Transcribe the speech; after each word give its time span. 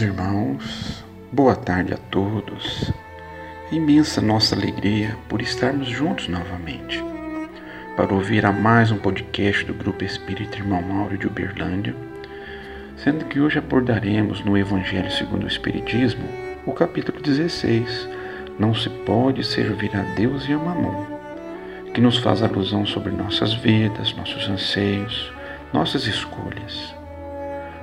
Meus 0.00 0.12
irmãos, 0.12 1.04
boa 1.30 1.54
tarde 1.54 1.92
a 1.92 1.98
todos. 1.98 2.90
É 3.70 3.74
imensa 3.74 4.22
nossa 4.22 4.54
alegria 4.54 5.14
por 5.28 5.42
estarmos 5.42 5.88
juntos 5.88 6.26
novamente 6.26 7.04
para 7.98 8.14
ouvir 8.14 8.46
a 8.46 8.52
mais 8.52 8.90
um 8.90 8.96
podcast 8.96 9.62
do 9.66 9.74
Grupo 9.74 10.02
Espírita 10.02 10.56
Irmão 10.56 10.80
Mauro 10.80 11.18
de 11.18 11.26
Uberlândia, 11.26 11.94
sendo 12.96 13.26
que 13.26 13.40
hoje 13.40 13.58
abordaremos 13.58 14.42
no 14.42 14.56
Evangelho 14.56 15.10
segundo 15.10 15.44
o 15.44 15.48
Espiritismo 15.48 16.26
o 16.64 16.72
capítulo 16.72 17.20
16, 17.20 18.08
Não 18.58 18.74
se 18.74 18.88
pode 18.88 19.44
servir 19.44 19.94
a 19.94 20.02
Deus 20.14 20.48
e 20.48 20.54
a 20.54 20.58
Mamon, 20.58 21.04
que 21.92 22.00
nos 22.00 22.16
faz 22.16 22.42
alusão 22.42 22.86
sobre 22.86 23.12
nossas 23.12 23.52
vidas, 23.52 24.14
nossos 24.16 24.48
anseios, 24.48 25.30
nossas 25.74 26.06
escolhas. 26.06 26.99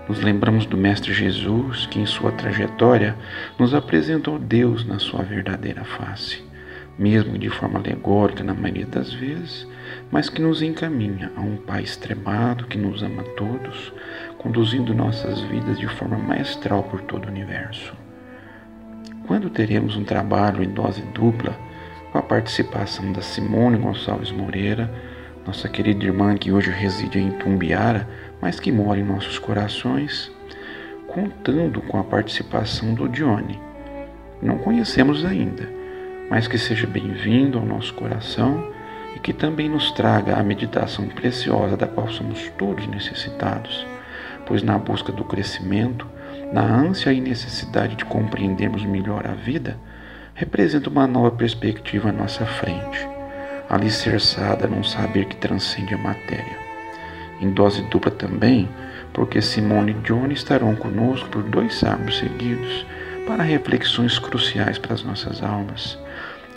Nos 0.07 0.21
lembramos 0.21 0.65
do 0.65 0.77
Mestre 0.77 1.13
Jesus, 1.13 1.85
que 1.85 1.99
em 1.99 2.05
sua 2.05 2.31
trajetória 2.31 3.15
nos 3.59 3.73
apresentou 3.73 4.39
Deus 4.39 4.85
na 4.85 4.99
sua 4.99 5.21
verdadeira 5.21 5.83
face, 5.83 6.41
mesmo 6.97 7.37
de 7.37 7.49
forma 7.49 7.77
alegórica 7.77 8.41
na 8.41 8.53
maioria 8.53 8.85
das 8.85 9.11
vezes, 9.13 9.67
mas 10.09 10.29
que 10.29 10.41
nos 10.41 10.61
encaminha 10.61 11.29
a 11.35 11.41
um 11.41 11.57
Pai 11.57 11.83
extremado 11.83 12.67
que 12.67 12.77
nos 12.77 13.03
ama 13.03 13.21
a 13.21 13.29
todos, 13.35 13.91
conduzindo 14.37 14.93
nossas 14.93 15.41
vidas 15.41 15.77
de 15.77 15.87
forma 15.87 16.17
maestral 16.17 16.83
por 16.83 17.01
todo 17.01 17.25
o 17.25 17.29
universo. 17.29 17.93
Quando 19.27 19.49
teremos 19.49 19.97
um 19.97 20.05
trabalho 20.05 20.63
em 20.63 20.69
dose 20.69 21.01
dupla, 21.13 21.53
com 22.13 22.17
a 22.17 22.21
participação 22.21 23.11
da 23.11 23.21
Simone 23.21 23.77
Gonçalves 23.77 24.31
Moreira, 24.31 24.89
nossa 25.47 25.69
querida 25.69 26.03
irmã 26.03 26.35
que 26.35 26.51
hoje 26.51 26.69
reside 26.69 27.19
em 27.19 27.31
Tumbiara, 27.31 28.05
mas 28.41 28.59
que 28.59 28.69
mora 28.69 28.99
em 28.99 29.03
nossos 29.03 29.39
corações, 29.39 30.29
contando 31.07 31.81
com 31.81 31.97
a 31.97 32.03
participação 32.03 32.93
do 32.93 33.07
Dione. 33.07 33.57
Não 34.41 34.57
conhecemos 34.57 35.23
ainda, 35.23 35.67
mas 36.29 36.49
que 36.49 36.57
seja 36.57 36.85
bem-vindo 36.85 37.57
ao 37.57 37.65
nosso 37.65 37.93
coração 37.93 38.71
e 39.15 39.19
que 39.19 39.31
também 39.31 39.69
nos 39.69 39.89
traga 39.91 40.35
a 40.35 40.43
meditação 40.43 41.07
preciosa 41.07 41.77
da 41.77 41.87
qual 41.87 42.09
somos 42.09 42.49
todos 42.57 42.85
necessitados, 42.85 43.87
pois 44.45 44.61
na 44.61 44.77
busca 44.77 45.13
do 45.13 45.23
crescimento, 45.23 46.05
na 46.51 46.61
ânsia 46.61 47.13
e 47.13 47.21
necessidade 47.21 47.95
de 47.95 48.03
compreendermos 48.03 48.83
melhor 48.83 49.25
a 49.25 49.33
vida, 49.33 49.77
representa 50.35 50.89
uma 50.89 51.07
nova 51.07 51.31
perspectiva 51.31 52.09
à 52.09 52.11
nossa 52.11 52.45
frente, 52.45 53.16
alicerçada 53.69 54.67
num 54.67 54.83
saber 54.83 55.25
que 55.25 55.35
transcende 55.35 55.93
a 55.93 55.97
matéria 55.97 56.67
em 57.39 57.51
dose 57.51 57.83
dupla 57.83 58.11
também, 58.11 58.67
porque 59.13 59.41
Simone 59.41 59.91
e 59.91 60.01
Johnny 60.05 60.33
estarão 60.33 60.75
conosco 60.75 61.29
por 61.29 61.43
dois 61.43 61.75
sábados 61.75 62.17
seguidos 62.17 62.85
para 63.25 63.43
reflexões 63.43 64.17
cruciais 64.17 64.77
para 64.77 64.93
as 64.93 65.03
nossas 65.03 65.43
almas, 65.43 65.97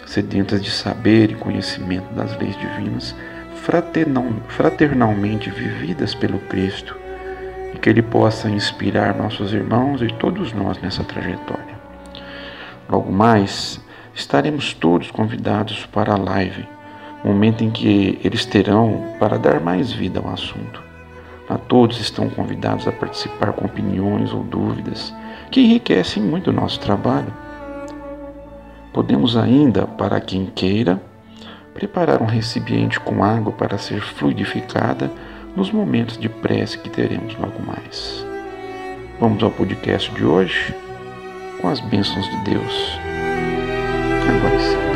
sedentas 0.07 0.63
de 0.63 0.71
saber 0.71 1.31
e 1.31 1.35
conhecimento 1.35 2.13
das 2.15 2.37
leis 2.39 2.57
divinas, 2.59 3.15
fraternalmente 4.49 5.51
vividas 5.51 6.15
pelo 6.15 6.39
Cristo, 6.41 6.97
e 7.75 7.79
que 7.79 7.89
Ele 7.89 8.03
possa 8.03 8.49
inspirar 8.49 9.15
nossos 9.15 9.53
irmãos 9.53 10.03
e 10.03 10.09
todos 10.09 10.53
nós 10.53 10.81
nessa 10.81 11.05
trajetória. 11.05 11.79
Logo 12.89 13.13
mais, 13.13 13.81
estaremos 14.15 14.75
todos 14.75 15.11
convidados 15.11 15.87
para 15.87 16.15
a 16.15 16.19
live 16.19 16.67
momento 17.25 17.63
em 17.63 17.71
que 17.71 18.19
eles 18.25 18.47
terão 18.47 19.15
para 19.19 19.39
dar 19.39 19.61
mais 19.61 19.93
vida 19.93 20.21
ao 20.21 20.33
assunto. 20.33 20.83
A 21.49 21.59
todos 21.59 22.01
estão 22.01 22.29
convidados 22.31 22.87
a 22.87 22.93
participar 22.93 23.53
com 23.53 23.65
opiniões 23.65 24.33
ou 24.33 24.43
dúvidas 24.43 25.13
que 25.51 25.61
enriquecem 25.61 26.23
muito 26.23 26.51
o 26.51 26.53
nosso 26.53 26.79
trabalho. 26.79 27.33
Podemos 28.93 29.37
ainda, 29.37 29.87
para 29.87 30.21
quem 30.21 30.47
queira, 30.47 31.01
preparar 31.75 32.23
um 32.23 32.27
recipiente 32.27 33.01
com 33.01 33.25
água 33.25 33.53
para 33.53 33.79
ser 33.79 34.01
fluidificada 34.01 35.11
nos 35.57 35.71
momentos 35.71 36.17
de 36.17 36.29
prece 36.29 36.79
que 36.79 36.89
teremos 36.89 37.37
logo 37.37 37.61
mais. 37.63 38.25
Vamos 39.19 39.43
ao 39.43 39.51
podcast 39.51 40.11
de 40.13 40.25
hoje 40.25 40.75
com 41.61 41.69
as 41.69 41.81
bênçãos 41.81 42.27
de 42.27 42.37
Deus. 42.51 42.99
Agora 44.29 44.61
sim. 44.61 44.90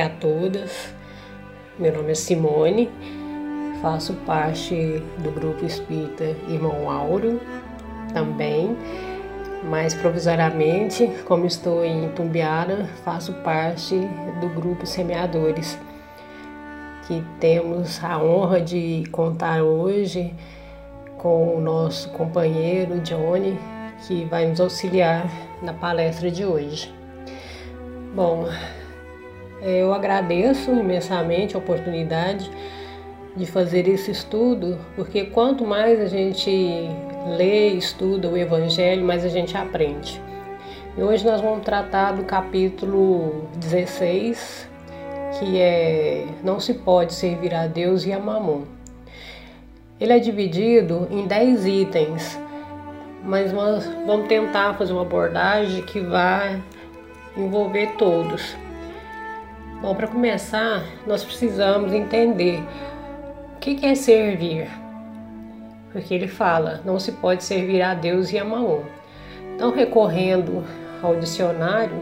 A 0.00 0.08
todas. 0.08 0.94
Meu 1.78 1.92
nome 1.92 2.12
é 2.12 2.14
Simone, 2.14 2.90
faço 3.80 4.14
parte 4.26 5.02
do 5.18 5.30
grupo 5.30 5.64
espírita 5.64 6.24
Irmão 6.48 6.90
Auro 6.90 7.40
também, 8.12 8.76
mas 9.64 9.94
provisoriamente, 9.94 11.10
como 11.26 11.46
estou 11.46 11.84
em 11.84 12.08
Tumbiara, 12.10 12.84
faço 13.04 13.32
parte 13.42 13.96
do 14.40 14.48
grupo 14.48 14.86
Semeadores, 14.86 15.78
que 17.06 17.24
temos 17.40 18.02
a 18.04 18.22
honra 18.22 18.60
de 18.60 19.04
contar 19.10 19.62
hoje 19.62 20.34
com 21.18 21.56
o 21.56 21.60
nosso 21.60 22.10
companheiro 22.10 23.00
Johnny, 23.00 23.58
que 24.06 24.24
vai 24.24 24.46
nos 24.46 24.60
auxiliar 24.60 25.26
na 25.62 25.72
palestra 25.72 26.30
de 26.30 26.44
hoje. 26.44 26.92
Bom, 28.14 28.46
eu 29.62 29.94
agradeço 29.94 30.72
imensamente 30.72 31.54
a 31.54 31.58
oportunidade 31.58 32.50
de 33.36 33.46
fazer 33.46 33.88
esse 33.88 34.10
estudo, 34.10 34.78
porque 34.96 35.24
quanto 35.24 35.64
mais 35.64 36.00
a 36.00 36.06
gente 36.06 36.50
lê 37.36 37.68
estuda 37.68 38.28
o 38.28 38.36
Evangelho, 38.36 39.04
mais 39.04 39.24
a 39.24 39.28
gente 39.28 39.56
aprende. 39.56 40.20
E 40.96 41.02
hoje 41.02 41.24
nós 41.24 41.40
vamos 41.40 41.64
tratar 41.64 42.12
do 42.12 42.24
capítulo 42.24 43.48
16, 43.56 44.68
que 45.38 45.58
é 45.58 46.26
Não 46.42 46.60
se 46.60 46.74
pode 46.74 47.14
servir 47.14 47.54
a 47.54 47.66
Deus 47.66 48.04
e 48.04 48.12
a 48.12 48.18
Mamon. 48.18 48.64
Ele 49.98 50.12
é 50.12 50.18
dividido 50.18 51.06
em 51.10 51.26
10 51.26 51.66
itens, 51.66 52.38
mas 53.24 53.52
nós 53.52 53.86
vamos 54.04 54.26
tentar 54.26 54.74
fazer 54.74 54.92
uma 54.92 55.02
abordagem 55.02 55.82
que 55.82 56.00
vai 56.00 56.60
envolver 57.36 57.92
todos. 57.96 58.56
Bom, 59.82 59.96
para 59.96 60.06
começar, 60.06 60.84
nós 61.08 61.24
precisamos 61.24 61.92
entender 61.92 62.62
o 63.56 63.58
que 63.58 63.84
é 63.84 63.96
servir. 63.96 64.70
Porque 65.90 66.14
ele 66.14 66.28
fala, 66.28 66.80
não 66.84 67.00
se 67.00 67.10
pode 67.10 67.42
servir 67.42 67.82
a 67.82 67.92
Deus 67.92 68.30
e 68.30 68.38
a 68.38 68.44
Maom. 68.44 68.82
Então, 69.56 69.72
recorrendo 69.72 70.64
ao 71.02 71.16
dicionário, 71.16 71.96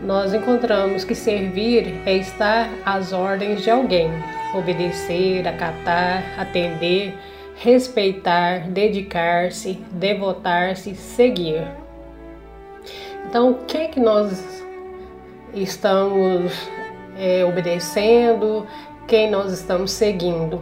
nós 0.00 0.32
encontramos 0.32 1.04
que 1.04 1.14
servir 1.14 2.00
é 2.06 2.14
estar 2.14 2.70
às 2.82 3.12
ordens 3.12 3.60
de 3.60 3.70
alguém, 3.70 4.08
obedecer, 4.54 5.46
acatar, 5.46 6.24
atender, 6.38 7.14
respeitar, 7.56 8.70
dedicar-se, 8.70 9.74
devotar-se, 9.92 10.94
seguir. 10.94 11.62
Então, 13.28 13.50
o 13.50 13.54
que 13.66 13.76
é 13.76 13.86
que 13.88 14.00
nós 14.00 14.64
estamos 15.54 16.52
é, 17.18 17.44
obedecendo, 17.44 18.66
quem 19.06 19.30
nós 19.30 19.52
estamos 19.52 19.90
seguindo, 19.90 20.60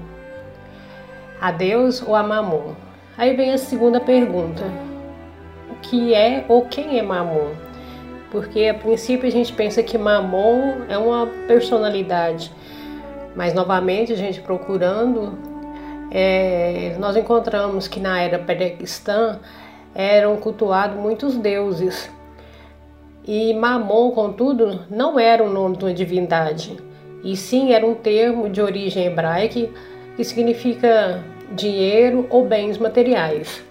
a 1.40 1.52
Deus 1.52 2.02
ou 2.02 2.14
a 2.14 2.22
Mamon? 2.22 2.74
Aí 3.16 3.34
vem 3.36 3.52
a 3.52 3.58
segunda 3.58 4.00
pergunta: 4.00 4.62
o 5.70 5.74
que 5.82 6.14
é 6.14 6.44
ou 6.48 6.66
quem 6.66 6.98
é 6.98 7.02
Mamon? 7.02 7.52
Porque 8.30 8.66
a 8.66 8.74
princípio 8.74 9.26
a 9.26 9.30
gente 9.30 9.52
pensa 9.52 9.82
que 9.82 9.96
Mamon 9.96 10.84
é 10.88 10.98
uma 10.98 11.26
personalidade, 11.46 12.52
mas 13.34 13.54
novamente 13.54 14.12
a 14.12 14.16
gente 14.16 14.40
procurando, 14.40 15.38
é, 16.10 16.96
nós 16.98 17.16
encontramos 17.16 17.88
que 17.88 18.00
na 18.00 18.20
era 18.20 18.38
pré-cristã 18.38 19.40
eram 19.94 20.36
cultuados 20.36 20.96
muitos 20.96 21.36
deuses 21.36 22.10
e 23.30 23.52
Mamon, 23.52 24.10
contudo, 24.12 24.86
não 24.88 25.20
era 25.20 25.44
o 25.44 25.52
nome 25.52 25.76
de 25.76 25.84
uma 25.84 25.92
divindade, 25.92 26.78
e 27.22 27.36
sim 27.36 27.74
era 27.74 27.86
um 27.86 27.94
termo 27.94 28.48
de 28.48 28.62
origem 28.62 29.04
hebraica 29.04 29.68
que 30.16 30.24
significa 30.24 31.22
dinheiro 31.52 32.26
ou 32.30 32.46
bens 32.46 32.78
materiais. 32.78 33.62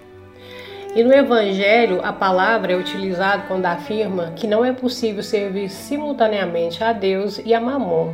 E 0.95 1.03
no 1.03 1.11
Evangelho, 1.11 2.01
a 2.03 2.13
palavra 2.13 2.73
é 2.73 2.75
utilizada 2.75 3.45
quando 3.47 3.65
afirma 3.65 4.31
que 4.35 4.45
não 4.45 4.63
é 4.63 4.71
possível 4.71 5.23
servir 5.23 5.69
simultaneamente 5.69 6.83
a 6.83 6.93
Deus 6.93 7.41
e 7.43 7.51
a 7.51 7.59
Mamon. 7.59 8.13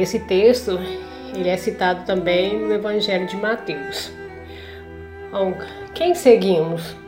Esse 0.00 0.18
texto 0.18 0.80
ele 1.32 1.48
é 1.48 1.56
citado 1.56 2.04
também 2.04 2.58
no 2.58 2.74
Evangelho 2.74 3.28
de 3.28 3.36
Mateus. 3.36 4.10
Quem 5.94 6.12
seguimos? 6.12 7.05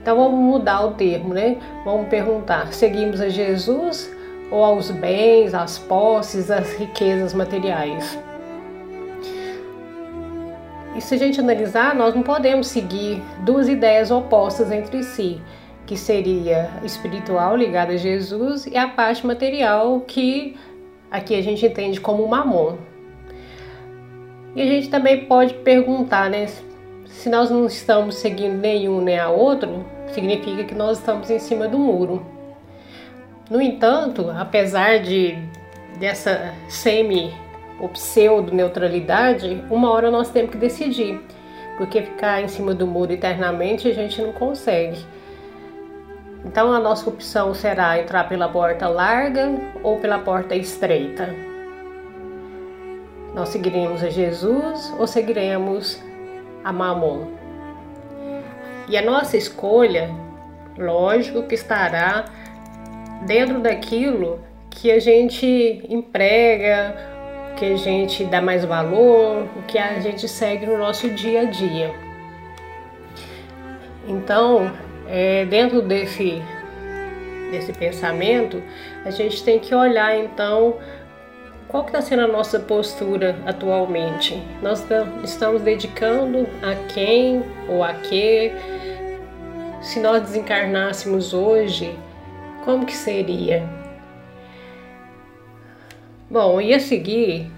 Então 0.00 0.16
vamos 0.16 0.40
mudar 0.40 0.86
o 0.86 0.92
termo, 0.92 1.34
né? 1.34 1.56
Vamos 1.84 2.08
perguntar: 2.08 2.72
seguimos 2.72 3.20
a 3.20 3.28
Jesus 3.28 4.10
ou 4.50 4.64
aos 4.64 4.90
bens, 4.90 5.54
às 5.54 5.78
posses, 5.78 6.50
às 6.50 6.72
riquezas 6.74 7.34
materiais? 7.34 8.18
E 10.96 11.00
se 11.00 11.14
a 11.14 11.18
gente 11.18 11.38
analisar, 11.38 11.94
nós 11.94 12.14
não 12.14 12.22
podemos 12.22 12.66
seguir 12.66 13.22
duas 13.40 13.68
ideias 13.68 14.10
opostas 14.10 14.72
entre 14.72 15.04
si, 15.04 15.40
que 15.86 15.96
seria 15.96 16.68
espiritual 16.82 17.56
ligada 17.56 17.92
a 17.92 17.96
Jesus 17.96 18.66
e 18.66 18.76
a 18.76 18.88
parte 18.88 19.24
material 19.26 20.00
que 20.00 20.56
aqui 21.10 21.34
a 21.34 21.42
gente 21.42 21.64
entende 21.64 22.00
como 22.00 22.26
mamon. 22.26 22.76
E 24.56 24.62
a 24.62 24.66
gente 24.66 24.90
também 24.90 25.26
pode 25.26 25.54
perguntar, 25.54 26.28
né? 26.28 26.46
Se 27.10 27.28
nós 27.28 27.50
não 27.50 27.66
estamos 27.66 28.14
seguindo 28.14 28.58
nenhum 28.58 29.00
nem 29.00 29.18
a 29.18 29.28
outro, 29.28 29.84
significa 30.08 30.64
que 30.64 30.74
nós 30.74 30.98
estamos 30.98 31.28
em 31.30 31.38
cima 31.38 31.68
do 31.68 31.78
muro. 31.78 32.24
No 33.50 33.60
entanto, 33.60 34.30
apesar 34.30 35.00
de 35.00 35.36
dessa 35.98 36.54
semi 36.68 37.34
ou 37.78 37.88
pseudo 37.90 38.54
neutralidade, 38.54 39.62
uma 39.70 39.90
hora 39.90 40.10
nós 40.10 40.30
temos 40.30 40.52
que 40.52 40.56
decidir, 40.56 41.20
porque 41.76 42.00
ficar 42.00 42.42
em 42.42 42.48
cima 42.48 42.74
do 42.74 42.86
muro 42.86 43.12
eternamente 43.12 43.88
a 43.88 43.92
gente 43.92 44.22
não 44.22 44.32
consegue. 44.32 44.98
Então 46.44 46.72
a 46.72 46.80
nossa 46.80 47.08
opção 47.10 47.52
será 47.52 47.98
entrar 48.00 48.28
pela 48.28 48.48
porta 48.48 48.88
larga 48.88 49.50
ou 49.82 49.98
pela 49.98 50.18
porta 50.18 50.54
estreita. 50.54 51.28
Nós 53.34 53.50
seguiremos 53.50 54.02
a 54.02 54.08
Jesus 54.08 54.94
ou 54.98 55.06
seguiremos 55.06 56.00
a 56.64 56.72
Mamon? 56.72 57.26
E 58.88 58.96
a 58.96 59.02
nossa 59.02 59.36
escolha, 59.36 60.10
lógico 60.76 61.44
que 61.44 61.54
estará 61.54 62.24
dentro 63.26 63.60
daquilo 63.60 64.40
que 64.68 64.90
a 64.90 64.98
gente 64.98 65.84
emprega, 65.88 66.96
que 67.56 67.66
a 67.66 67.76
gente 67.76 68.24
dá 68.24 68.40
mais 68.40 68.64
valor, 68.64 69.46
o 69.56 69.62
que 69.66 69.78
a 69.78 70.00
gente 70.00 70.26
segue 70.26 70.66
no 70.66 70.78
nosso 70.78 71.10
dia 71.10 71.42
a 71.42 71.44
dia. 71.44 71.94
Então, 74.08 74.72
é, 75.06 75.44
dentro 75.44 75.82
desse, 75.82 76.42
desse 77.50 77.72
pensamento, 77.72 78.62
a 79.04 79.10
gente 79.10 79.44
tem 79.44 79.58
que 79.58 79.74
olhar 79.74 80.16
então 80.16 80.76
qual 81.70 81.84
que 81.84 81.90
está 81.90 82.02
sendo 82.02 82.22
a 82.22 82.26
nossa 82.26 82.58
postura 82.58 83.38
atualmente? 83.46 84.42
Nós 84.60 84.84
estamos 85.22 85.62
dedicando 85.62 86.46
a 86.62 86.74
quem 86.92 87.44
ou 87.68 87.84
a 87.84 87.94
que? 87.94 88.52
Se 89.80 90.00
nós 90.00 90.22
desencarnássemos 90.22 91.32
hoje, 91.32 91.96
como 92.64 92.84
que 92.84 92.94
seria? 92.94 93.66
Bom, 96.28 96.60
e 96.60 96.74
a 96.74 96.80
seguir, 96.80 97.50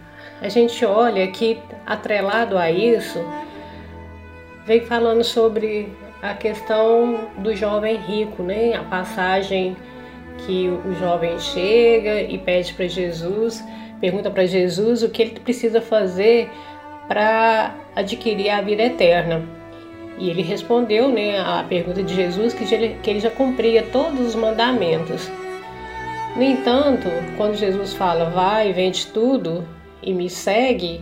a 0.43 0.49
gente 0.49 0.85
olha 0.85 1.27
que 1.29 1.59
atrelado 1.87 2.59
a 2.59 2.71
isso, 2.71 3.19
vem 4.67 4.83
falando 4.83 5.25
sobre 5.25 5.91
a 6.21 6.35
questão 6.35 7.29
do 7.39 7.57
jovem 7.57 7.97
rico, 7.97 8.43
né? 8.43 8.75
A 8.75 8.85
passagem 8.85 9.75
que 10.47 10.69
o 10.69 10.95
jovem 10.95 11.39
chega 11.39 12.21
e 12.21 12.39
pede 12.39 12.75
para 12.75 12.87
Jesus 12.87 13.65
pergunta 14.03 14.33
para 14.33 14.45
Jesus 14.45 15.05
o 15.05 15.09
que 15.09 15.23
ele 15.23 15.31
precisa 15.39 15.81
fazer 15.81 16.51
para 17.07 17.73
adquirir 17.95 18.51
a 18.51 18.61
vida 18.61 18.83
eterna. 18.83 19.43
E 20.19 20.29
ele 20.29 20.43
respondeu 20.43 21.09
né, 21.09 21.39
a 21.39 21.65
pergunta 21.67 22.03
de 22.03 22.13
Jesus 22.13 22.53
que 22.53 22.75
ele, 22.75 22.97
que 23.01 23.09
ele 23.09 23.21
já 23.21 23.31
cumpria 23.31 23.85
todos 23.93 24.21
os 24.21 24.35
mandamentos. 24.35 25.31
No 26.35 26.43
entanto, 26.43 27.07
quando 27.37 27.55
Jesus 27.55 27.95
fala, 27.95 28.29
vai, 28.31 28.73
vende 28.73 29.07
tudo 29.07 29.65
e 30.03 30.13
me 30.13 30.29
segue, 30.29 31.01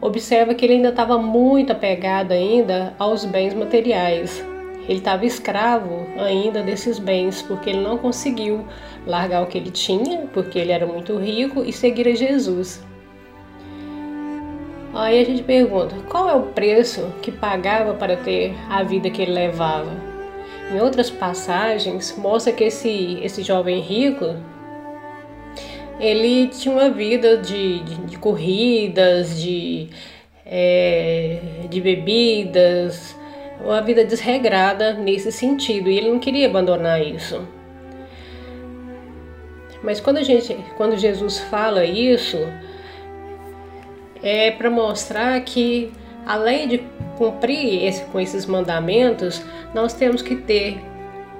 observa 0.00 0.52
que 0.52 0.64
ele 0.64 0.74
ainda 0.74 0.88
estava 0.88 1.18
muito 1.18 1.70
apegado 1.72 2.32
ainda 2.32 2.92
aos 2.98 3.24
bens 3.24 3.54
materiais. 3.54 4.44
Ele 4.88 4.98
estava 4.98 5.26
escravo 5.26 6.06
ainda 6.18 6.62
desses 6.62 6.98
bens, 6.98 7.42
porque 7.42 7.70
ele 7.70 7.80
não 7.80 7.98
conseguiu 7.98 8.64
largar 9.06 9.42
o 9.42 9.46
que 9.46 9.58
ele 9.58 9.70
tinha, 9.70 10.28
porque 10.32 10.58
ele 10.58 10.72
era 10.72 10.86
muito 10.86 11.16
rico, 11.16 11.64
e 11.64 11.72
seguir 11.72 12.08
a 12.08 12.14
Jesus. 12.14 12.84
Aí 14.94 15.20
a 15.20 15.24
gente 15.24 15.42
pergunta: 15.42 15.96
qual 16.08 16.30
é 16.30 16.34
o 16.34 16.42
preço 16.42 17.12
que 17.20 17.32
pagava 17.32 17.94
para 17.94 18.16
ter 18.16 18.54
a 18.70 18.82
vida 18.82 19.10
que 19.10 19.22
ele 19.22 19.32
levava? 19.32 19.90
Em 20.72 20.80
outras 20.80 21.10
passagens, 21.10 22.16
mostra 22.16 22.52
que 22.52 22.64
esse, 22.64 23.18
esse 23.22 23.42
jovem 23.42 23.80
rico 23.80 24.34
ele 25.98 26.48
tinha 26.48 26.74
uma 26.74 26.90
vida 26.90 27.36
de, 27.38 27.80
de, 27.80 27.94
de 28.06 28.18
corridas, 28.18 29.40
de, 29.40 29.88
é, 30.44 31.38
de 31.70 31.80
bebidas, 31.80 33.16
uma 33.60 33.80
vida 33.80 34.04
desregrada 34.04 34.92
nesse 34.94 35.32
sentido, 35.32 35.88
e 35.88 35.96
ele 35.98 36.10
não 36.10 36.18
queria 36.18 36.46
abandonar 36.46 37.00
isso. 37.00 37.46
Mas 39.82 40.00
quando 40.00 40.18
a 40.18 40.22
gente, 40.22 40.54
quando 40.76 40.96
Jesus 40.96 41.38
fala 41.38 41.84
isso, 41.84 42.38
é 44.22 44.50
para 44.50 44.70
mostrar 44.70 45.40
que 45.42 45.92
além 46.24 46.66
de 46.66 46.78
cumprir 47.16 47.84
esse, 47.84 48.04
com 48.06 48.18
esses 48.18 48.46
mandamentos, 48.46 49.42
nós 49.72 49.94
temos 49.94 50.22
que 50.22 50.36
ter 50.36 50.80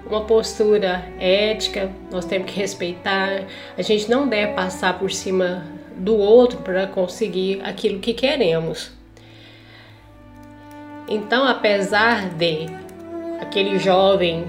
uma 0.08 0.24
postura 0.24 1.04
ética, 1.18 1.90
nós 2.10 2.24
temos 2.24 2.50
que 2.50 2.58
respeitar, 2.58 3.44
a 3.76 3.82
gente 3.82 4.08
não 4.08 4.28
deve 4.28 4.52
passar 4.52 4.98
por 4.98 5.10
cima 5.10 5.66
do 5.96 6.16
outro 6.16 6.58
para 6.58 6.86
conseguir 6.86 7.60
aquilo 7.64 7.98
que 7.98 8.14
queremos. 8.14 8.95
Então, 11.08 11.46
apesar 11.46 12.28
de 12.30 12.66
aquele 13.40 13.78
jovem 13.78 14.44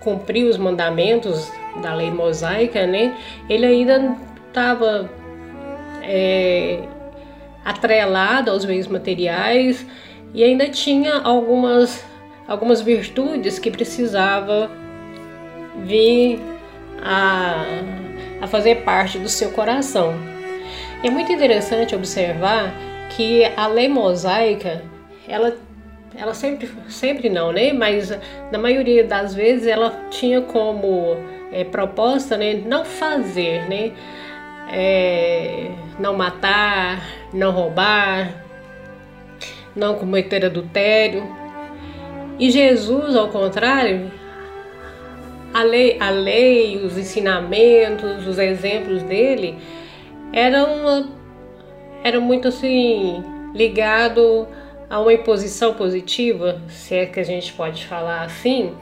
cumprir 0.00 0.44
os 0.44 0.56
mandamentos 0.56 1.50
da 1.82 1.94
lei 1.94 2.10
mosaica, 2.10 2.86
né, 2.86 3.16
ele 3.48 3.66
ainda 3.66 4.16
estava 4.48 5.10
é, 6.02 6.82
atrelado 7.64 8.50
aos 8.50 8.64
bens 8.64 8.86
materiais 8.86 9.84
e 10.32 10.44
ainda 10.44 10.68
tinha 10.68 11.20
algumas, 11.20 12.04
algumas 12.46 12.80
virtudes 12.80 13.58
que 13.58 13.70
precisava 13.70 14.70
vir 15.84 16.40
a, 17.02 17.64
a 18.42 18.46
fazer 18.46 18.76
parte 18.82 19.18
do 19.18 19.28
seu 19.28 19.50
coração. 19.50 20.14
É 21.02 21.10
muito 21.10 21.32
interessante 21.32 21.94
observar 21.94 22.72
que 23.10 23.44
a 23.56 23.66
lei 23.66 23.88
mosaica 23.88 24.82
ela 25.28 25.56
ela 26.18 26.32
sempre, 26.32 26.68
sempre 26.88 27.28
não, 27.28 27.52
né? 27.52 27.72
Mas 27.72 28.10
na 28.50 28.58
maioria 28.58 29.04
das 29.04 29.34
vezes 29.34 29.66
ela 29.66 29.90
tinha 30.10 30.40
como 30.40 31.16
é, 31.52 31.64
proposta, 31.64 32.36
né? 32.36 32.54
Não 32.54 32.84
fazer, 32.84 33.68
né? 33.68 33.92
É, 34.72 35.70
não 35.98 36.16
matar, 36.16 37.06
não 37.32 37.50
roubar, 37.50 38.44
não 39.74 39.94
cometer 39.96 40.44
adultério. 40.44 41.26
E 42.38 42.50
Jesus, 42.50 43.14
ao 43.14 43.28
contrário, 43.28 44.10
a 45.52 45.62
lei, 45.62 45.96
a 46.00 46.10
lei, 46.10 46.78
os 46.84 46.98
ensinamentos, 46.98 48.26
os 48.26 48.38
exemplos 48.38 49.02
dele 49.02 49.56
eram, 50.32 51.10
eram 52.02 52.20
muito 52.20 52.48
assim 52.48 53.22
ligado 53.54 54.46
a 54.88 55.00
uma 55.00 55.12
imposição 55.12 55.74
positiva, 55.74 56.60
se 56.68 56.94
é 56.94 57.06
que 57.06 57.18
a 57.18 57.24
gente 57.24 57.52
pode 57.52 57.86
falar 57.86 58.22
assim, 58.22 58.74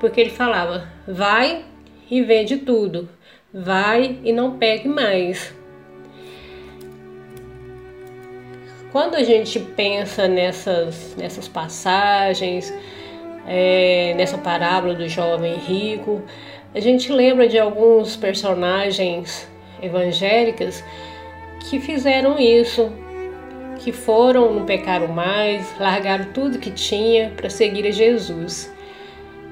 porque 0.00 0.20
ele 0.20 0.30
falava: 0.30 0.88
vai 1.06 1.64
e 2.10 2.22
vende 2.22 2.58
tudo, 2.58 3.08
vai 3.52 4.18
e 4.24 4.32
não 4.32 4.58
pegue 4.58 4.88
mais. 4.88 5.54
Quando 8.90 9.16
a 9.16 9.24
gente 9.24 9.58
pensa 9.58 10.28
nessas, 10.28 11.16
nessas 11.16 11.48
passagens, 11.48 12.72
é, 13.46 14.14
nessa 14.16 14.38
parábola 14.38 14.94
do 14.94 15.08
jovem 15.08 15.56
rico, 15.56 16.22
a 16.72 16.80
gente 16.80 17.12
lembra 17.12 17.48
de 17.48 17.58
alguns 17.58 18.16
personagens 18.16 19.48
evangélicas 19.82 20.84
que 21.68 21.80
fizeram 21.80 22.38
isso 22.38 22.92
que 23.84 23.92
foram, 23.92 24.54
não 24.54 24.64
pecaram 24.64 25.08
mais, 25.08 25.78
largaram 25.78 26.32
tudo 26.32 26.58
que 26.58 26.70
tinha 26.70 27.30
para 27.36 27.50
seguir 27.50 27.86
a 27.86 27.90
Jesus. 27.90 28.72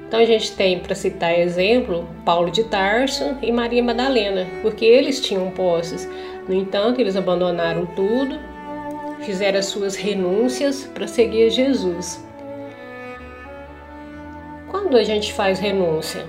Então 0.07 0.19
a 0.19 0.25
gente 0.25 0.55
tem, 0.55 0.79
para 0.79 0.95
citar 0.95 1.37
exemplo, 1.37 2.09
Paulo 2.25 2.49
de 2.49 2.63
Tarso 2.63 3.37
e 3.43 3.51
Maria 3.51 3.83
Madalena, 3.83 4.47
porque 4.63 4.85
eles 4.85 5.21
tinham 5.21 5.51
posses. 5.51 6.09
No 6.47 6.55
entanto, 6.55 6.99
eles 6.99 7.15
abandonaram 7.15 7.85
tudo, 7.85 8.39
fizeram 9.21 9.59
as 9.59 9.67
suas 9.67 9.95
renúncias 9.95 10.83
para 10.95 11.05
seguir 11.07 11.51
Jesus. 11.51 12.25
Quando 14.71 14.97
a 14.97 15.03
gente 15.03 15.31
faz 15.31 15.59
renúncia? 15.59 16.25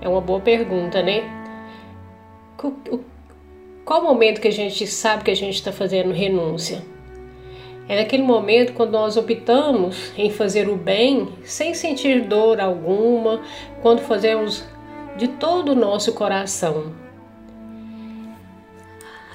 É 0.00 0.08
uma 0.08 0.22
boa 0.22 0.40
pergunta, 0.40 1.02
né? 1.02 1.22
Qual 3.84 4.00
o 4.00 4.04
momento 4.04 4.40
que 4.40 4.48
a 4.48 4.52
gente 4.52 4.86
sabe 4.86 5.24
que 5.24 5.30
a 5.30 5.36
gente 5.36 5.56
está 5.56 5.72
fazendo 5.72 6.10
renúncia? 6.10 6.91
É 7.92 7.96
naquele 7.96 8.22
momento 8.22 8.72
quando 8.72 8.92
nós 8.92 9.18
optamos 9.18 10.14
em 10.16 10.30
fazer 10.30 10.66
o 10.66 10.76
bem 10.76 11.28
sem 11.44 11.74
sentir 11.74 12.22
dor 12.22 12.58
alguma, 12.58 13.42
quando 13.82 14.00
fazemos 14.00 14.64
de 15.18 15.28
todo 15.28 15.72
o 15.72 15.74
nosso 15.74 16.14
coração. 16.14 16.94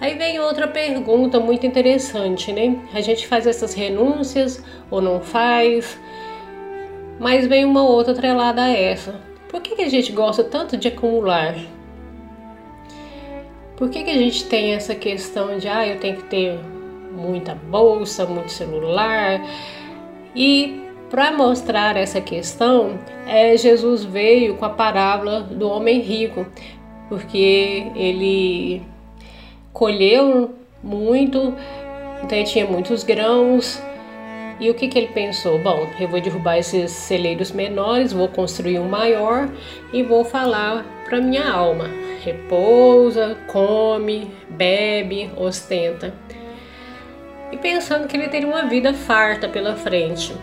Aí 0.02 0.16
vem 0.16 0.40
outra 0.40 0.68
pergunta 0.68 1.40
muito 1.40 1.68
interessante, 1.68 2.52
né? 2.52 2.80
A 2.96 3.00
gente 3.00 3.28
faz 3.28 3.46
essas 3.46 3.76
renúncias 3.76 4.64
ou 4.90 5.02
não 5.02 5.22
faz? 5.22 5.96
Mas 7.20 7.46
vem 7.46 7.64
uma 7.64 7.84
outra 7.84 8.14
atrelada 8.14 8.64
a 8.64 8.72
essa. 8.72 9.22
Por 9.50 9.62
que, 9.62 9.76
que 9.76 9.84
a 9.84 9.90
gente 9.90 10.12
gosta 10.12 10.44
tanto 10.44 10.76
de 10.76 10.88
acumular? 10.88 11.54
Por 13.76 13.88
que, 13.92 14.04
que 14.04 14.10
a 14.10 14.18
gente 14.18 14.46
tem 14.46 14.74
essa 14.74 14.96
questão 14.96 15.60
de, 15.60 15.68
ah, 15.68 15.86
eu 15.88 16.00
tenho 16.00 16.18
que 16.18 16.24
ter 16.24 16.60
muita 17.18 17.56
bolsa, 17.56 18.26
muito 18.26 18.52
celular? 18.52 19.42
E 20.36 20.88
para 21.10 21.32
mostrar 21.32 21.96
essa 21.96 22.20
questão, 22.20 23.00
é, 23.26 23.56
Jesus 23.56 24.04
veio 24.04 24.56
com 24.56 24.66
a 24.66 24.70
parábola 24.70 25.42
do 25.42 25.70
homem 25.70 26.00
rico, 26.00 26.46
porque 27.10 27.88
ele 27.96 28.82
colheu 29.72 30.54
muito, 30.84 31.54
então 32.24 32.38
ele 32.38 32.48
tinha 32.48 32.66
muitos 32.66 33.04
grãos. 33.04 33.82
E 34.60 34.70
o 34.72 34.74
que, 34.74 34.88
que 34.88 34.98
ele 34.98 35.08
pensou? 35.08 35.60
Bom, 35.60 35.88
eu 36.00 36.08
vou 36.08 36.20
derrubar 36.20 36.58
esses 36.58 36.92
celeiros 36.92 37.52
menores, 37.52 38.12
vou 38.12 38.28
construir 38.28 38.80
um 38.80 38.90
maior 38.90 39.48
e 39.94 40.02
vou 40.02 40.26
falar 40.26 40.84
para 41.06 41.22
minha 41.22 41.48
alma: 41.50 41.86
repousa, 42.24 43.38
come, 43.48 44.32
bebe, 44.50 45.30
ostenta. 45.38 46.14
E 47.52 47.58
pensando 47.58 48.08
que 48.08 48.18
ele 48.18 48.28
teria 48.28 48.48
uma 48.48 48.64
vida 48.64 48.94
farta 48.94 49.48
pela 49.48 49.76
frente. 49.76 50.34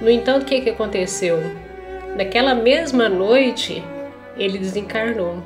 No 0.00 0.10
entanto, 0.10 0.42
o 0.42 0.46
que, 0.46 0.60
que 0.60 0.70
aconteceu? 0.70 1.38
Naquela 2.16 2.54
mesma 2.54 3.08
noite, 3.08 3.82
ele 4.36 4.58
desencarnou. 4.58 5.42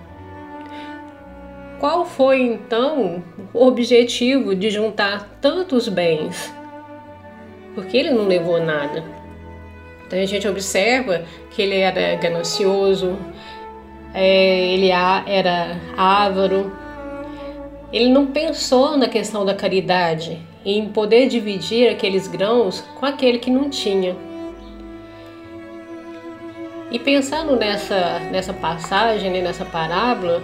Qual 1.78 2.04
foi 2.04 2.42
então 2.42 3.22
o 3.54 3.66
objetivo 3.66 4.54
de 4.54 4.68
juntar 4.68 5.38
tantos 5.40 5.88
bens? 5.88 6.52
Porque 7.74 7.96
ele 7.96 8.10
não 8.10 8.26
levou 8.26 8.60
nada. 8.60 9.02
Então 10.06 10.18
a 10.18 10.26
gente 10.26 10.46
observa 10.46 11.24
que 11.50 11.62
ele 11.62 11.78
era 11.78 12.16
ganancioso, 12.16 13.16
é, 14.12 14.74
ele 14.74 14.90
era 14.90 15.80
ávaro, 15.96 16.72
ele 17.92 18.10
não 18.10 18.26
pensou 18.26 18.96
na 18.96 19.08
questão 19.08 19.44
da 19.44 19.54
caridade, 19.54 20.38
em 20.64 20.88
poder 20.88 21.28
dividir 21.28 21.88
aqueles 21.88 22.26
grãos 22.26 22.80
com 22.98 23.06
aquele 23.06 23.38
que 23.38 23.50
não 23.50 23.70
tinha. 23.70 24.16
E 26.90 26.98
pensando 26.98 27.56
nessa, 27.56 28.18
nessa 28.30 28.52
passagem, 28.52 29.30
né, 29.30 29.40
nessa 29.40 29.64
parábola, 29.64 30.42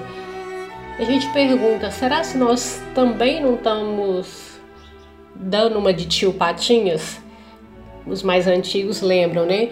a 0.99 1.05
gente 1.05 1.29
pergunta: 1.33 1.91
será 1.91 2.23
se 2.23 2.39
nós 2.39 2.83
também 2.95 3.43
não 3.43 3.57
estamos 3.57 4.61
dando 5.35 5.79
uma 5.79 5.93
de 5.93 6.07
tio 6.07 6.33
Patinhas? 6.33 7.21
Os 8.07 8.23
mais 8.23 8.47
antigos 8.47 9.03
lembram, 9.03 9.45
né? 9.45 9.71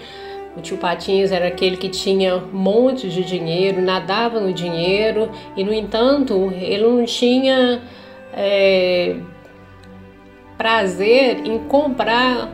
O 0.56 0.60
tio 0.60 0.76
Patinhas 0.76 1.32
era 1.32 1.46
aquele 1.46 1.76
que 1.76 1.88
tinha 1.88 2.38
montes 2.38 3.12
de 3.12 3.24
dinheiro, 3.24 3.80
nadava 3.80 4.40
no 4.40 4.52
dinheiro 4.52 5.30
e, 5.56 5.64
no 5.64 5.72
entanto, 5.72 6.52
ele 6.52 6.82
não 6.82 7.04
tinha 7.04 7.82
é, 8.32 9.16
prazer 10.56 11.46
em 11.46 11.58
comprar 11.58 12.50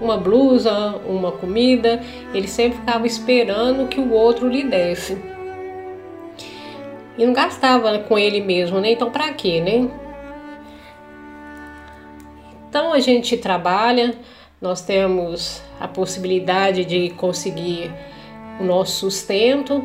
uma 0.00 0.16
blusa, 0.16 1.00
uma 1.06 1.32
comida, 1.32 2.02
ele 2.32 2.48
sempre 2.48 2.78
ficava 2.78 3.06
esperando 3.06 3.88
que 3.88 4.00
o 4.00 4.12
outro 4.12 4.48
lhe 4.48 4.64
desse. 4.64 5.16
E 7.16 7.24
não 7.24 7.32
gastava 7.32 7.98
com 8.00 8.18
ele 8.18 8.40
mesmo, 8.40 8.80
né? 8.80 8.92
Então, 8.92 9.10
para 9.10 9.32
quê, 9.32 9.60
né? 9.60 9.88
Então, 12.68 12.92
a 12.92 12.98
gente 12.98 13.36
trabalha, 13.36 14.14
nós 14.60 14.82
temos 14.82 15.62
a 15.78 15.86
possibilidade 15.86 16.84
de 16.84 17.10
conseguir 17.10 17.92
o 18.58 18.64
nosso 18.64 19.10
sustento, 19.10 19.84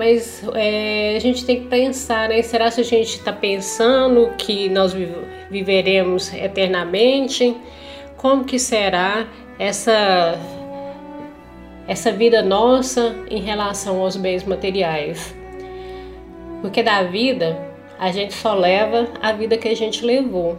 mas 0.00 0.42
é, 0.54 1.14
a 1.16 1.20
gente 1.20 1.44
tem 1.44 1.60
que 1.60 1.68
pensar, 1.68 2.28
né? 2.30 2.40
Será 2.42 2.70
que 2.70 2.80
a 2.80 2.84
gente 2.84 3.18
está 3.18 3.32
pensando 3.32 4.30
que 4.38 4.68
nós 4.68 4.94
viveremos 5.50 6.32
eternamente? 6.32 7.54
como 8.20 8.44
que 8.44 8.58
será 8.58 9.26
essa 9.58 10.38
essa 11.88 12.12
vida 12.12 12.42
nossa 12.42 13.16
em 13.30 13.40
relação 13.40 13.98
aos 13.98 14.14
bens 14.14 14.44
materiais. 14.44 15.34
Porque 16.60 16.82
da 16.82 17.02
vida 17.02 17.58
a 17.98 18.12
gente 18.12 18.34
só 18.34 18.52
leva 18.52 19.08
a 19.22 19.32
vida 19.32 19.56
que 19.56 19.66
a 19.66 19.74
gente 19.74 20.04
levou. 20.04 20.58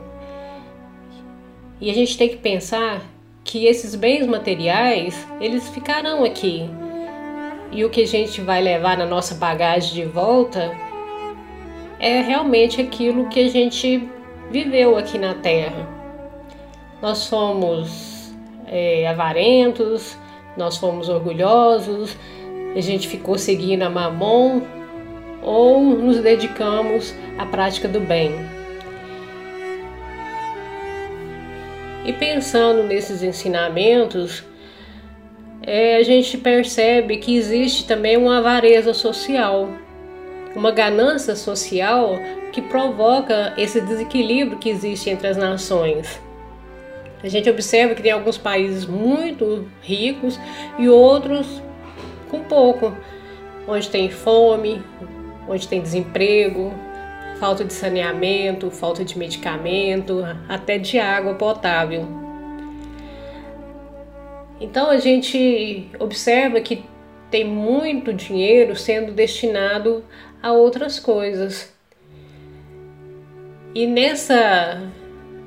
E 1.80 1.92
a 1.92 1.94
gente 1.94 2.18
tem 2.18 2.30
que 2.30 2.38
pensar 2.38 3.02
que 3.44 3.68
esses 3.68 3.94
bens 3.94 4.26
materiais, 4.26 5.28
eles 5.40 5.70
ficarão 5.70 6.24
aqui. 6.24 6.68
E 7.72 7.86
o 7.86 7.90
que 7.90 8.02
a 8.02 8.08
gente 8.08 8.42
vai 8.42 8.62
levar 8.62 8.98
na 8.98 9.06
nossa 9.06 9.36
bagagem 9.36 9.94
de 9.94 10.06
volta 10.06 10.72
é 12.00 12.22
realmente 12.22 12.82
aquilo 12.82 13.30
que 13.30 13.40
a 13.40 13.50
gente 13.50 14.10
viveu 14.50 14.98
aqui 14.98 15.18
na 15.18 15.36
Terra 15.36 16.02
nós 17.02 17.18
somos 17.18 18.32
é, 18.68 19.08
avarentos, 19.08 20.16
nós 20.56 20.78
fomos 20.78 21.10
orgulhosos, 21.10 22.16
a 22.76 22.80
gente 22.80 23.08
ficou 23.08 23.38
seguindo 23.38 23.82
a 23.82 23.90
mamon 23.90 24.62
ou 25.42 25.82
nos 25.82 26.20
dedicamos 26.20 27.14
à 27.40 27.46
prática 27.46 27.88
do 27.88 28.00
bem. 28.00 28.34
E 32.06 32.14
pensando 32.14 32.84
nesses 32.84 33.24
ensinamentos, 33.24 34.44
é, 35.64 35.98
a 35.98 36.04
gente 36.04 36.38
percebe 36.38 37.18
que 37.18 37.36
existe 37.36 37.86
também 37.86 38.18
uma 38.18 38.40
avareza 38.40 38.94
social, 38.94 39.70
uma 40.56 40.72
ganância 40.72 41.36
social 41.36 42.18
que 42.52 42.62
provoca 42.62 43.54
esse 43.58 43.80
desequilíbrio 43.80 44.58
que 44.58 44.70
existe 44.70 45.10
entre 45.10 45.28
as 45.28 45.38
nações. 45.38 46.20
A 47.24 47.28
gente 47.28 47.50
observa 47.50 47.94
que 47.94 48.02
tem 48.02 48.12
alguns 48.12 48.38
países 48.38 48.86
muito 48.86 49.68
ricos 49.82 50.40
e 50.80 50.90
outros 50.90 51.62
com 52.30 52.40
pouco, 52.40 52.96
onde 53.68 53.88
tem 53.90 54.10
fome, 54.10 54.82
onde 55.48 55.68
tem 55.68 55.82
desemprego, 55.82 56.74
falta 57.40 57.64
de 57.64 57.74
saneamento, 57.74 58.72
falta 58.72 59.06
de 59.06 59.18
medicamento, 59.18 60.24
até 60.50 60.80
de 60.80 60.98
água 60.98 61.36
potável. 61.36 62.21
Então 64.62 64.92
a 64.92 64.98
gente 65.00 65.90
observa 66.00 66.62
que 66.62 66.84
tem 67.32 67.44
muito 67.44 68.14
dinheiro 68.14 68.76
sendo 68.76 69.12
destinado 69.12 70.06
a 70.42 70.52
outras 70.52 71.00
coisas. 71.00 71.74
E 73.74 73.88
nessa 73.88 74.80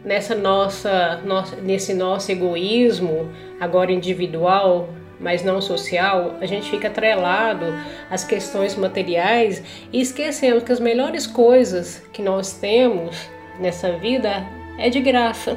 nessa 0.05 0.35
nossa, 0.35 1.23
nossa, 1.25 1.57
nesse 1.57 1.95
nosso 1.95 2.31
egoísmo, 2.31 3.31
agora 3.59 3.91
individual, 3.91 4.89
mas 5.19 5.43
não 5.43 5.63
social, 5.63 6.35
a 6.41 6.47
gente 6.47 6.69
fica 6.69 6.89
atrelado 6.89 7.65
às 8.11 8.25
questões 8.25 8.75
materiais 8.75 9.63
e 9.91 10.01
esquecemos 10.01 10.63
que 10.63 10.73
as 10.73 10.81
melhores 10.81 11.27
coisas 11.27 12.03
que 12.13 12.21
nós 12.21 12.53
temos 12.53 13.17
nessa 13.59 13.93
vida 13.93 14.45
é 14.77 14.91
de 14.91 15.01
graça. 15.01 15.57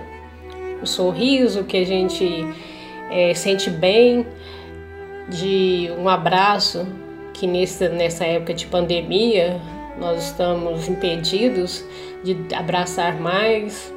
O 0.82 0.86
sorriso 0.86 1.66
que 1.66 1.76
a 1.76 1.86
gente 1.86 2.46
é, 3.10 3.34
sente 3.34 3.70
bem, 3.70 4.26
de 5.30 5.92
um 5.98 6.08
abraço 6.08 6.88
que 7.34 7.46
nessa, 7.46 7.90
nessa 7.90 8.26
época 8.26 8.54
de 8.54 8.66
pandemia 8.66 9.60
nós 10.00 10.26
estamos 10.26 10.88
impedidos 10.88 11.84
de 12.24 12.54
abraçar 12.54 13.20
mais, 13.20 13.94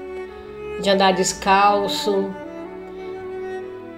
de 0.83 0.91
andar 0.91 1.13
descalço, 1.13 2.31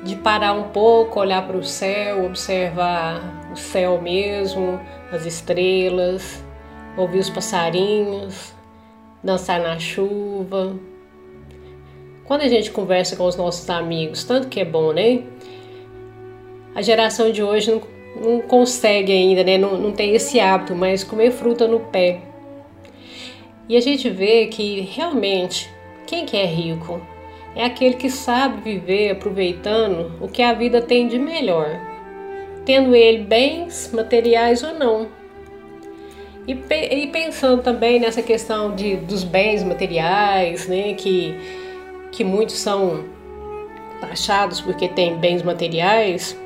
de 0.02 0.16
parar 0.16 0.52
um 0.52 0.64
pouco, 0.64 1.20
olhar 1.20 1.46
para 1.46 1.56
o 1.56 1.62
céu, 1.62 2.24
observar 2.24 3.50
o 3.52 3.56
céu 3.56 4.00
mesmo, 4.00 4.80
as 5.12 5.24
estrelas, 5.24 6.42
ouvir 6.96 7.20
os 7.20 7.30
passarinhos, 7.30 8.52
dançar 9.22 9.60
na 9.60 9.78
chuva. 9.78 10.74
Quando 12.24 12.42
a 12.42 12.48
gente 12.48 12.70
conversa 12.70 13.16
com 13.16 13.24
os 13.24 13.36
nossos 13.36 13.68
amigos, 13.68 14.24
tanto 14.24 14.48
que 14.48 14.60
é 14.60 14.64
bom, 14.64 14.92
né? 14.92 15.24
a 16.74 16.82
geração 16.82 17.30
de 17.30 17.42
hoje 17.42 17.70
não, 17.70 17.82
não 18.20 18.40
consegue 18.40 19.12
ainda, 19.12 19.44
né? 19.44 19.58
Não, 19.58 19.76
não 19.76 19.92
tem 19.92 20.14
esse 20.14 20.40
hábito, 20.40 20.74
mas 20.74 21.04
comer 21.04 21.30
fruta 21.30 21.68
no 21.68 21.80
pé. 21.80 22.20
E 23.68 23.76
a 23.76 23.80
gente 23.80 24.08
vê 24.10 24.46
que 24.46 24.80
realmente 24.80 25.70
quem 26.06 26.24
que 26.24 26.36
é 26.36 26.44
rico 26.44 27.00
é 27.54 27.64
aquele 27.64 27.94
que 27.94 28.10
sabe 28.10 28.62
viver 28.62 29.10
aproveitando 29.10 30.12
o 30.20 30.28
que 30.28 30.42
a 30.42 30.52
vida 30.52 30.80
tem 30.80 31.06
de 31.06 31.18
melhor, 31.18 31.68
tendo 32.64 32.94
ele 32.94 33.18
bens 33.24 33.90
materiais 33.92 34.62
ou 34.62 34.74
não. 34.74 35.08
E, 36.46 36.52
e 36.52 37.06
pensando 37.08 37.62
também 37.62 38.00
nessa 38.00 38.22
questão 38.22 38.74
de, 38.74 38.96
dos 38.96 39.22
bens 39.22 39.62
materiais, 39.62 40.66
né, 40.66 40.94
que, 40.94 41.36
que 42.12 42.22
muitos 42.22 42.56
são 42.56 43.04
taxados 44.00 44.60
porque 44.60 44.88
têm 44.88 45.16
bens 45.16 45.42
materiais, 45.42 46.38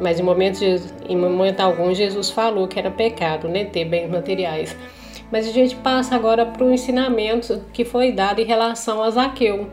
mas 0.00 0.18
em 0.18 0.22
momento, 0.22 0.60
em 1.08 1.16
momento 1.16 1.60
algum 1.60 1.94
Jesus 1.94 2.30
falou 2.30 2.68
que 2.68 2.78
era 2.78 2.90
pecado 2.90 3.48
né, 3.48 3.64
ter 3.64 3.84
bens 3.84 4.10
materiais. 4.10 4.76
Mas 5.30 5.46
a 5.46 5.52
gente 5.52 5.76
passa 5.76 6.14
agora 6.14 6.44
para 6.46 6.64
o 6.64 6.72
ensinamento 6.72 7.62
que 7.72 7.84
foi 7.84 8.12
dado 8.12 8.40
em 8.40 8.44
relação 8.44 9.02
a 9.02 9.10
Zaqueu. 9.10 9.68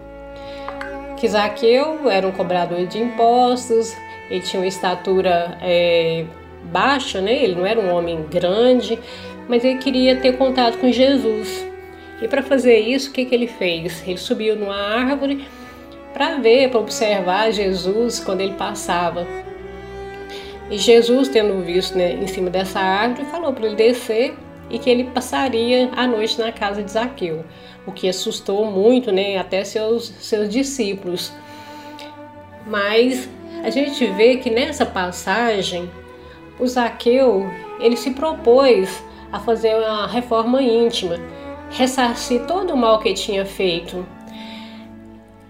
Que 1.17 1.27
Zaqueu 1.27 2.09
era 2.09 2.27
um 2.27 2.31
cobrador 2.31 2.85
de 2.85 3.01
impostos, 3.01 3.95
ele 4.29 4.41
tinha 4.41 4.61
uma 4.61 4.67
estatura 4.67 5.57
é, 5.61 6.25
baixa, 6.65 7.21
né? 7.21 7.43
ele 7.43 7.55
não 7.55 7.65
era 7.65 7.79
um 7.79 7.93
homem 7.93 8.25
grande, 8.29 8.99
mas 9.47 9.63
ele 9.63 9.77
queria 9.77 10.17
ter 10.17 10.37
contato 10.37 10.77
com 10.77 10.91
Jesus. 10.91 11.65
E 12.21 12.27
para 12.27 12.41
fazer 12.41 12.77
isso, 12.79 13.09
o 13.09 13.13
que, 13.13 13.25
que 13.25 13.35
ele 13.35 13.47
fez? 13.47 14.05
Ele 14.07 14.17
subiu 14.17 14.55
numa 14.55 14.75
árvore 14.75 15.45
para 16.13 16.37
ver, 16.37 16.69
para 16.69 16.79
observar 16.79 17.51
Jesus 17.51 18.19
quando 18.19 18.41
ele 18.41 18.53
passava. 18.53 19.27
E 20.69 20.77
Jesus, 20.77 21.27
tendo 21.27 21.61
visto 21.63 21.97
né, 21.97 22.13
em 22.13 22.27
cima 22.27 22.49
dessa 22.49 22.79
árvore, 22.79 23.27
falou 23.27 23.53
para 23.53 23.67
ele 23.67 23.75
descer 23.75 24.33
e 24.69 24.79
que 24.79 24.89
ele 24.89 25.03
passaria 25.05 25.89
a 25.95 26.07
noite 26.07 26.39
na 26.39 26.51
casa 26.51 26.81
de 26.81 26.91
Zaqueu, 26.91 27.45
o 27.85 27.91
que 27.91 28.09
assustou 28.09 28.65
muito, 28.65 29.11
né, 29.11 29.37
até 29.37 29.63
seus, 29.63 30.07
seus 30.19 30.49
discípulos. 30.49 31.31
Mas 32.65 33.29
a 33.63 33.69
gente 33.69 34.05
vê 34.07 34.37
que 34.37 34.49
nessa 34.49 34.85
passagem, 34.85 35.89
o 36.59 36.65
Zaqueu, 36.65 37.47
ele 37.79 37.97
se 37.97 38.11
propôs 38.11 39.03
a 39.31 39.39
fazer 39.39 39.75
uma 39.75 40.07
reforma 40.07 40.61
íntima, 40.63 41.19
ressarcir 41.71 42.45
todo 42.45 42.73
o 42.73 42.77
mal 42.77 42.99
que 42.99 43.13
tinha 43.13 43.45
feito. 43.45 44.05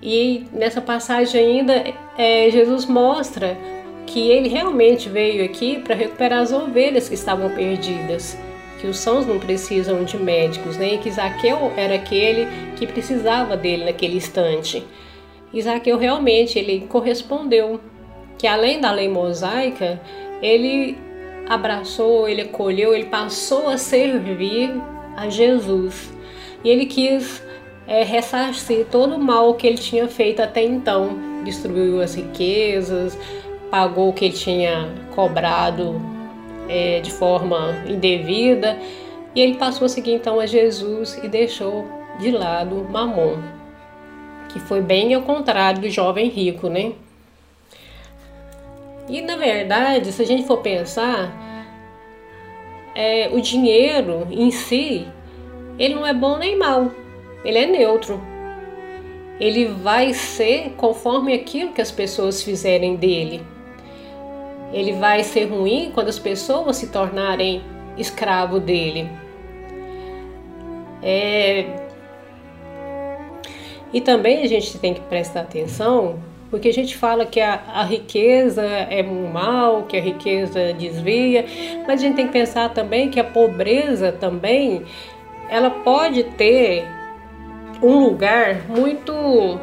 E 0.02 0.46
nessa 0.54 0.82
passagem 0.82 1.60
ainda, 1.60 1.84
é, 2.18 2.50
Jesus 2.52 2.86
mostra 2.86 3.58
que 4.06 4.30
ele 4.30 4.48
realmente 4.48 5.10
veio 5.10 5.44
aqui 5.44 5.80
para 5.80 5.96
recuperar 5.96 6.40
as 6.40 6.52
ovelhas 6.52 7.10
que 7.10 7.16
estavam 7.16 7.50
perdidas, 7.50 8.38
que 8.80 8.88
os 8.88 8.98
sãos 8.98 9.26
não 9.26 9.40
precisam 9.40 10.04
de 10.04 10.18
médicos, 10.18 10.78
né? 10.78 10.94
E 10.94 10.98
que 11.00 11.12
Zaqueu 11.12 11.72
era 11.76 11.96
aquele 11.96 12.48
que 12.76 12.86
precisava 12.86 13.58
dele 13.58 13.86
naquele 13.86 14.18
instante. 14.18 14.84
Zaqueu 15.60 15.98
realmente 15.98 16.60
ele 16.60 16.82
correspondeu, 16.88 17.80
que 18.38 18.46
além 18.46 18.80
da 18.80 18.92
lei 18.92 19.08
mosaica, 19.08 20.00
ele 20.42 20.98
abraçou, 21.48 22.28
ele 22.28 22.42
acolheu, 22.42 22.94
ele 22.94 23.06
passou 23.06 23.70
a 23.70 23.78
servir 23.78 24.72
a 25.16 25.30
Jesus. 25.30 26.15
E 26.66 26.70
ele 26.70 26.88
quis 26.88 27.44
é, 27.88 28.04
ressarcir 28.04 28.88
todo 28.92 29.16
o 29.16 29.20
mal 29.20 29.54
que 29.54 29.68
ele 29.68 29.78
tinha 29.78 30.08
feito 30.08 30.42
até 30.42 30.64
então. 30.64 31.44
Destruiu 31.44 32.02
as 32.02 32.16
riquezas, 32.16 33.16
pagou 33.70 34.10
o 34.10 34.14
que 34.14 34.26
ele 34.26 34.34
tinha 34.34 34.90
cobrado 35.14 36.02
é, 36.68 37.00
de 37.02 37.12
forma 37.12 37.84
indevida 37.88 38.80
e 39.36 39.42
ele 39.42 39.56
passou 39.56 39.86
a 39.86 39.90
seguir 39.90 40.14
então 40.14 40.40
a 40.40 40.46
Jesus 40.46 41.20
e 41.22 41.28
deixou 41.28 41.86
de 42.20 42.32
lado 42.32 42.88
Mamon, 42.90 43.38
que 44.50 44.60
foi 44.60 44.82
bem 44.82 45.14
ao 45.14 45.22
contrário 45.22 45.82
do 45.82 45.90
jovem 45.90 46.30
rico, 46.30 46.70
né? 46.70 46.94
E 49.10 49.22
na 49.22 49.36
verdade, 49.36 50.12
se 50.12 50.22
a 50.22 50.26
gente 50.26 50.48
for 50.48 50.60
pensar, 50.60 51.32
é, 52.96 53.30
o 53.32 53.42
dinheiro 53.42 54.26
em 54.32 54.50
si, 54.50 55.06
ele 55.78 55.96
não 55.96 56.06
é 56.06 56.14
bom 56.14 56.38
nem 56.38 56.58
mal, 56.58 56.92
ele 57.44 57.58
é 57.58 57.66
neutro. 57.66 58.22
Ele 59.40 59.66
vai 59.66 60.14
ser 60.14 60.74
conforme 60.78 61.34
aquilo 61.34 61.74
que 61.74 61.82
as 61.82 61.92
pessoas 61.92 62.42
fizerem 62.42 62.96
dele. 62.96 63.42
Ele 64.72 64.94
vai 64.94 65.24
ser 65.24 65.46
ruim 65.46 65.92
quando 65.94 66.08
as 66.08 66.18
pessoas 66.18 66.78
se 66.78 66.88
tornarem 66.88 67.62
escravo 67.98 68.60
dele. 68.60 69.10
É... 71.04 71.66
E 73.94 74.02
também 74.02 74.44
a 74.44 74.48
gente 74.48 74.78
tem 74.80 74.94
que 74.94 75.02
prestar 75.02 75.42
atenção, 75.42 76.20
porque 76.50 76.68
a 76.68 76.74
gente 76.74 76.98
fala 76.98 77.26
que 77.26 77.40
a, 77.40 77.62
a 77.74 77.84
riqueza 77.84 78.64
é 78.64 79.04
um 79.04 79.28
mal, 79.28 79.84
que 79.84 79.96
a 79.96 80.02
riqueza 80.02 80.74
desvia, 80.74 81.46
mas 81.88 82.02
a 82.02 82.04
gente 82.04 82.16
tem 82.16 82.28
que 82.28 82.34
pensar 82.34 82.70
também 82.74 83.10
que 83.10 83.20
a 83.20 83.24
pobreza 83.24 84.12
também 84.12 84.84
ela 85.50 85.70
pode 85.70 86.24
ter 86.24 86.86
um 87.82 88.00
lugar 88.00 88.68
muito 88.70 89.60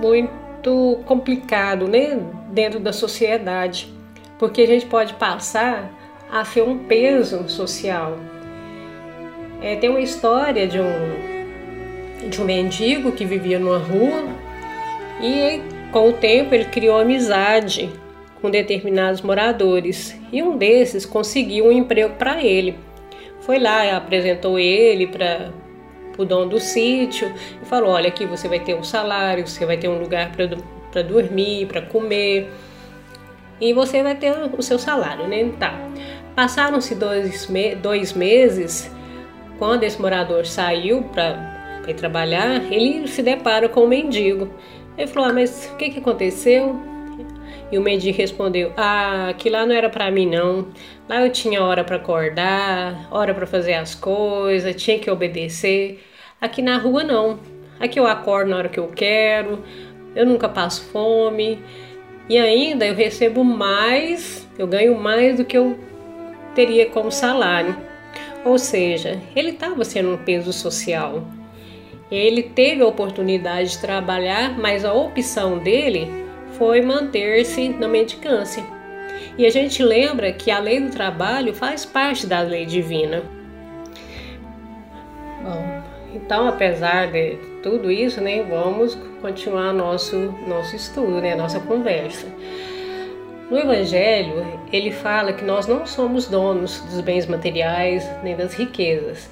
muito 0.00 1.00
complicado, 1.06 1.86
né, 1.86 2.18
dentro 2.50 2.80
da 2.80 2.92
sociedade 2.92 3.92
porque 4.42 4.62
a 4.62 4.66
gente 4.66 4.86
pode 4.86 5.14
passar 5.14 5.88
a 6.28 6.44
ser 6.44 6.62
um 6.62 6.76
peso 6.76 7.48
social. 7.48 8.18
É, 9.62 9.76
tem 9.76 9.88
uma 9.88 10.00
história 10.00 10.66
de 10.66 10.80
um, 10.80 12.28
de 12.28 12.42
um 12.42 12.44
mendigo 12.44 13.12
que 13.12 13.24
vivia 13.24 13.60
numa 13.60 13.78
rua 13.78 14.24
e 15.20 15.60
com 15.92 16.08
o 16.08 16.12
tempo 16.12 16.52
ele 16.52 16.64
criou 16.64 16.98
amizade 16.98 17.88
com 18.40 18.50
determinados 18.50 19.22
moradores 19.22 20.18
e 20.32 20.42
um 20.42 20.56
desses 20.56 21.06
conseguiu 21.06 21.66
um 21.66 21.72
emprego 21.72 22.14
para 22.14 22.42
ele. 22.42 22.74
Foi 23.42 23.58
lá, 23.58 23.96
apresentou 23.96 24.58
ele 24.58 25.06
para 25.06 25.52
o 26.16 26.24
dono 26.24 26.50
do 26.50 26.60
sítio 26.60 27.32
e 27.62 27.66
falou: 27.66 27.90
Olha, 27.90 28.08
aqui 28.08 28.26
você 28.26 28.48
vai 28.48 28.60
ter 28.60 28.74
um 28.74 28.84
salário, 28.84 29.46
você 29.46 29.66
vai 29.66 29.76
ter 29.76 29.88
um 29.88 29.98
lugar 29.98 30.32
para 30.32 31.02
dormir, 31.02 31.66
para 31.66 31.82
comer 31.82 32.50
e 33.62 33.72
você 33.72 34.02
vai 34.02 34.16
ter 34.16 34.32
o 34.32 34.60
seu 34.60 34.76
salário, 34.76 35.28
né? 35.28 35.48
Tá. 35.58 35.72
Passaram-se 36.34 36.96
dois, 36.96 37.46
me 37.46 37.76
dois 37.76 38.12
meses, 38.12 38.90
quando 39.56 39.84
esse 39.84 40.00
morador 40.00 40.44
saiu 40.44 41.04
para 41.04 41.52
trabalhar, 41.96 42.72
ele 42.72 43.06
se 43.06 43.22
depara 43.22 43.68
com 43.68 43.82
um 43.82 43.86
mendigo. 43.86 44.50
Ele 44.98 45.06
falou: 45.06 45.30
ah, 45.30 45.32
Mas 45.32 45.70
o 45.72 45.76
que, 45.76 45.90
que 45.90 45.98
aconteceu? 46.00 46.91
E 47.72 47.78
o 47.78 47.80
mendigo 47.80 48.18
respondeu: 48.18 48.70
Ah, 48.76 49.28
aqui 49.30 49.48
lá 49.48 49.64
não 49.64 49.74
era 49.74 49.88
para 49.88 50.10
mim 50.10 50.26
não. 50.26 50.68
Lá 51.08 51.22
eu 51.22 51.32
tinha 51.32 51.62
hora 51.64 51.82
para 51.82 51.96
acordar, 51.96 53.08
hora 53.10 53.32
para 53.32 53.46
fazer 53.46 53.72
as 53.72 53.94
coisas, 53.94 54.76
tinha 54.76 54.98
que 54.98 55.10
obedecer. 55.10 56.04
Aqui 56.38 56.60
na 56.60 56.76
rua 56.76 57.02
não. 57.02 57.40
Aqui 57.80 57.98
eu 57.98 58.06
acordo 58.06 58.50
na 58.50 58.58
hora 58.58 58.68
que 58.68 58.78
eu 58.78 58.88
quero, 58.88 59.64
eu 60.14 60.26
nunca 60.26 60.50
passo 60.50 60.84
fome. 60.90 61.58
E 62.28 62.36
ainda 62.36 62.86
eu 62.86 62.94
recebo 62.94 63.42
mais, 63.42 64.46
eu 64.58 64.66
ganho 64.66 64.96
mais 64.96 65.38
do 65.38 65.44
que 65.44 65.56
eu 65.56 65.76
teria 66.54 66.86
como 66.86 67.10
salário. 67.10 67.74
Ou 68.44 68.58
seja, 68.58 69.18
ele 69.34 69.50
estava 69.50 69.82
sendo 69.84 70.12
um 70.12 70.18
peso 70.18 70.52
social. 70.52 71.24
Ele 72.10 72.42
teve 72.42 72.82
a 72.82 72.86
oportunidade 72.86 73.70
de 73.70 73.78
trabalhar, 73.78 74.58
mas 74.58 74.84
a 74.84 74.92
opção 74.92 75.58
dele 75.58 76.21
foi 76.62 76.80
manter-se 76.80 77.70
na 77.70 77.88
mendicância. 77.88 78.62
E 79.36 79.44
a 79.44 79.50
gente 79.50 79.82
lembra 79.82 80.32
que 80.32 80.48
a 80.48 80.60
lei 80.60 80.78
do 80.78 80.90
trabalho 80.90 81.52
faz 81.52 81.84
parte 81.84 82.24
da 82.24 82.40
lei 82.40 82.64
divina. 82.64 83.20
Bom, 85.42 85.82
então, 86.14 86.46
apesar 86.46 87.10
de 87.10 87.36
tudo 87.64 87.90
isso, 87.90 88.20
né, 88.20 88.44
vamos 88.44 88.94
continuar 89.20 89.72
nosso, 89.72 90.16
nosso 90.46 90.76
estudo, 90.76 91.20
né, 91.20 91.34
nossa 91.34 91.58
conversa. 91.58 92.28
No 93.50 93.58
Evangelho, 93.58 94.46
ele 94.72 94.92
fala 94.92 95.32
que 95.32 95.44
nós 95.44 95.66
não 95.66 95.84
somos 95.84 96.28
donos 96.28 96.78
dos 96.82 97.00
bens 97.00 97.26
materiais 97.26 98.08
nem 98.22 98.36
das 98.36 98.54
riquezas. 98.54 99.28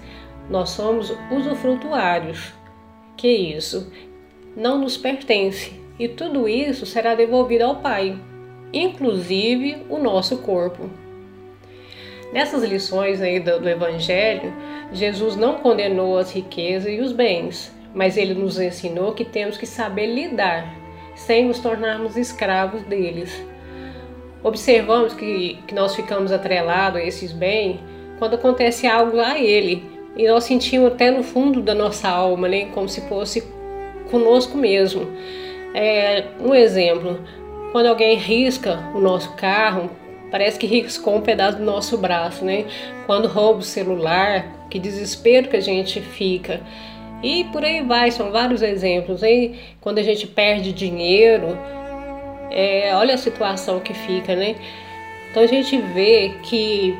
Nós 0.49 0.71
somos 0.71 1.14
usufrutuários. 1.31 2.53
Que 3.16 3.29
isso? 3.29 3.93
Não 4.57 4.81
nos 4.81 4.97
pertence. 4.97 5.80
E 6.00 6.08
tudo 6.08 6.48
isso 6.48 6.86
será 6.86 7.14
devolvido 7.14 7.62
ao 7.62 7.76
Pai, 7.76 8.18
inclusive 8.72 9.84
o 9.90 9.98
nosso 9.98 10.38
corpo. 10.38 10.88
Nessas 12.32 12.62
lições 12.62 13.20
aí 13.20 13.38
do, 13.38 13.60
do 13.60 13.68
Evangelho, 13.68 14.50
Jesus 14.94 15.36
não 15.36 15.58
condenou 15.58 16.16
as 16.16 16.32
riquezas 16.32 16.90
e 16.90 17.00
os 17.00 17.12
bens, 17.12 17.70
mas 17.94 18.16
ele 18.16 18.32
nos 18.32 18.58
ensinou 18.58 19.12
que 19.12 19.26
temos 19.26 19.58
que 19.58 19.66
saber 19.66 20.06
lidar 20.06 20.74
sem 21.14 21.44
nos 21.44 21.58
tornarmos 21.58 22.16
escravos 22.16 22.82
deles. 22.84 23.30
observamos 24.42 25.12
que, 25.12 25.58
que 25.66 25.74
nós 25.74 25.94
ficamos 25.94 26.32
atrelados 26.32 26.98
a 26.98 27.04
esses 27.04 27.30
bens 27.30 27.78
quando 28.18 28.36
acontece 28.36 28.86
algo 28.86 29.20
a 29.20 29.38
ele. 29.38 29.84
E 30.16 30.26
nós 30.26 30.44
sentimos 30.44 30.92
até 30.92 31.10
no 31.10 31.22
fundo 31.22 31.60
da 31.60 31.74
nossa 31.74 32.08
alma, 32.08 32.48
né? 32.48 32.70
Como 32.72 32.88
se 32.88 33.02
fosse 33.02 33.44
conosco 34.10 34.56
mesmo. 34.56 35.06
É, 35.74 36.24
um 36.40 36.54
exemplo, 36.54 37.20
quando 37.72 37.87
alguém 37.87 38.16
risca 38.16 38.78
o 38.94 39.00
nosso 39.00 39.33
carro, 39.35 39.90
parece 40.30 40.59
que 40.59 40.66
riscou 40.66 41.16
um 41.16 41.20
pedaço 41.20 41.59
do 41.59 41.64
nosso 41.64 41.96
braço, 41.96 42.44
né? 42.44 42.64
Quando 43.06 43.28
rouba 43.28 43.61
o 43.61 43.62
celular, 43.62 44.66
que 44.68 44.78
desespero 44.78 45.48
que 45.48 45.56
a 45.56 45.61
gente 45.61 46.00
fica. 46.00 46.61
E 47.22 47.44
por 47.44 47.64
aí 47.64 47.83
vai, 47.83 48.11
são 48.11 48.30
vários 48.30 48.62
exemplos. 48.62 49.22
Hein? 49.22 49.56
Quando 49.80 49.98
a 49.98 50.02
gente 50.02 50.26
perde 50.26 50.72
dinheiro, 50.72 51.56
é, 52.50 52.92
olha 52.94 53.14
a 53.14 53.18
situação 53.18 53.80
que 53.80 53.92
fica, 53.92 54.35
né? 54.35 54.56
Então 55.30 55.42
a 55.42 55.46
gente 55.46 55.76
vê 55.76 56.33
que 56.42 56.98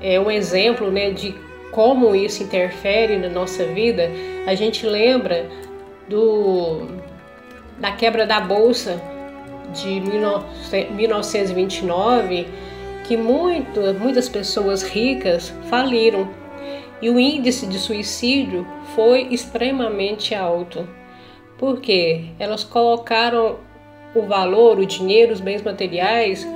é 0.00 0.18
um 0.18 0.30
exemplo 0.30 0.90
né, 0.90 1.10
de 1.10 1.34
como 1.72 2.14
isso 2.14 2.42
interfere 2.42 3.18
na 3.18 3.28
nossa 3.28 3.64
vida. 3.64 4.10
A 4.46 4.54
gente 4.54 4.86
lembra 4.86 5.46
do, 6.08 6.86
da 7.80 7.92
quebra 7.92 8.26
da 8.26 8.40
Bolsa 8.40 9.00
de 9.72 10.00
1929, 10.00 12.48
que 13.04 13.16
muito, 13.16 13.80
muitas 13.98 14.28
pessoas 14.28 14.82
ricas 14.82 15.54
faliram 15.68 16.28
e 17.02 17.08
o 17.08 17.18
índice 17.18 17.66
de 17.66 17.78
suicídio 17.78 18.66
foi 18.94 19.28
extremamente 19.30 20.34
alto. 20.34 20.86
Porque 21.58 22.26
elas 22.38 22.62
colocaram 22.62 23.56
o 24.14 24.22
valor, 24.22 24.78
o 24.78 24.86
dinheiro, 24.86 25.32
os 25.32 25.40
bens 25.40 25.62
materiais 25.62 26.46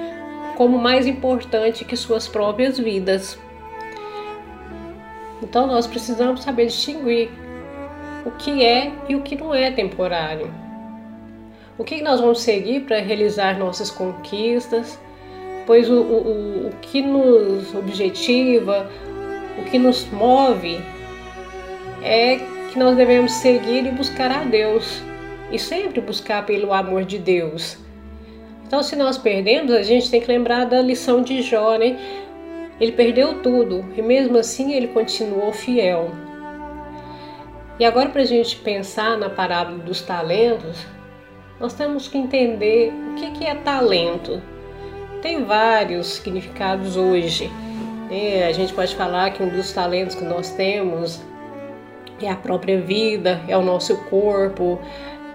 como 0.56 0.78
mais 0.78 1.06
importante 1.06 1.84
que 1.84 1.96
suas 1.96 2.28
próprias 2.28 2.78
vidas. 2.78 3.38
Então 5.42 5.66
nós 5.66 5.86
precisamos 5.86 6.42
saber 6.42 6.66
distinguir 6.66 7.30
o 8.24 8.30
que 8.32 8.64
é 8.64 8.92
e 9.08 9.16
o 9.16 9.22
que 9.22 9.36
não 9.36 9.54
é 9.54 9.70
temporário. 9.70 10.63
O 11.76 11.82
que 11.82 12.02
nós 12.02 12.20
vamos 12.20 12.40
seguir 12.40 12.82
para 12.82 13.00
realizar 13.00 13.58
nossas 13.58 13.90
conquistas, 13.90 14.98
pois 15.66 15.90
o, 15.90 16.00
o, 16.00 16.68
o 16.68 16.70
que 16.80 17.02
nos 17.02 17.74
objetiva, 17.74 18.88
o 19.58 19.64
que 19.64 19.78
nos 19.78 20.08
move 20.10 20.80
é 22.00 22.36
que 22.70 22.78
nós 22.78 22.96
devemos 22.96 23.32
seguir 23.32 23.86
e 23.86 23.90
buscar 23.90 24.30
a 24.30 24.44
Deus 24.44 25.02
e 25.50 25.58
sempre 25.58 26.00
buscar 26.00 26.46
pelo 26.46 26.72
amor 26.72 27.04
de 27.04 27.18
Deus. 27.18 27.76
Então, 28.66 28.82
se 28.82 28.94
nós 28.94 29.18
perdemos, 29.18 29.72
a 29.72 29.82
gente 29.82 30.10
tem 30.10 30.20
que 30.20 30.28
lembrar 30.28 30.66
da 30.66 30.80
lição 30.80 31.22
de 31.22 31.42
Jó, 31.42 31.76
né? 31.76 31.98
Ele 32.80 32.92
perdeu 32.92 33.40
tudo 33.42 33.84
e 33.96 34.02
mesmo 34.02 34.38
assim 34.38 34.74
ele 34.74 34.88
continuou 34.88 35.52
fiel. 35.52 36.10
E 37.78 37.84
agora, 37.84 38.08
para 38.08 38.22
a 38.22 38.26
gente 38.26 38.56
pensar 38.56 39.18
na 39.18 39.28
parábola 39.28 39.78
dos 39.78 40.00
talentos, 40.00 40.93
nós 41.64 41.72
temos 41.72 42.08
que 42.08 42.18
entender 42.18 42.92
o 42.92 43.14
que 43.32 43.46
é 43.46 43.54
talento. 43.54 44.42
Tem 45.22 45.44
vários 45.44 46.08
significados 46.08 46.94
hoje. 46.94 47.50
Né? 48.10 48.46
A 48.46 48.52
gente 48.52 48.74
pode 48.74 48.94
falar 48.94 49.30
que 49.30 49.42
um 49.42 49.48
dos 49.48 49.72
talentos 49.72 50.14
que 50.14 50.24
nós 50.24 50.50
temos 50.50 51.22
é 52.20 52.30
a 52.30 52.36
própria 52.36 52.78
vida, 52.78 53.40
é 53.48 53.56
o 53.56 53.62
nosso 53.62 53.96
corpo, 54.10 54.78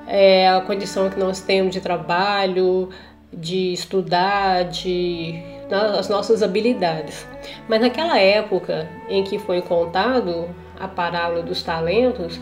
é 0.06 0.48
a 0.48 0.62
condição 0.62 1.10
que 1.10 1.20
nós 1.20 1.42
temos 1.42 1.74
de 1.74 1.82
trabalho, 1.82 2.90
de 3.34 3.74
estudar, 3.74 4.66
de 4.66 5.34
as 5.98 6.10
nossas 6.10 6.44
habilidades. 6.44 7.28
Mas 7.68 7.82
naquela 7.82 8.20
época 8.20 8.88
em 9.10 9.24
que 9.24 9.40
foi 9.40 9.64
contado 9.64 10.48
a 10.80 10.88
parábola 10.88 11.42
dos 11.42 11.64
talentos, 11.64 12.40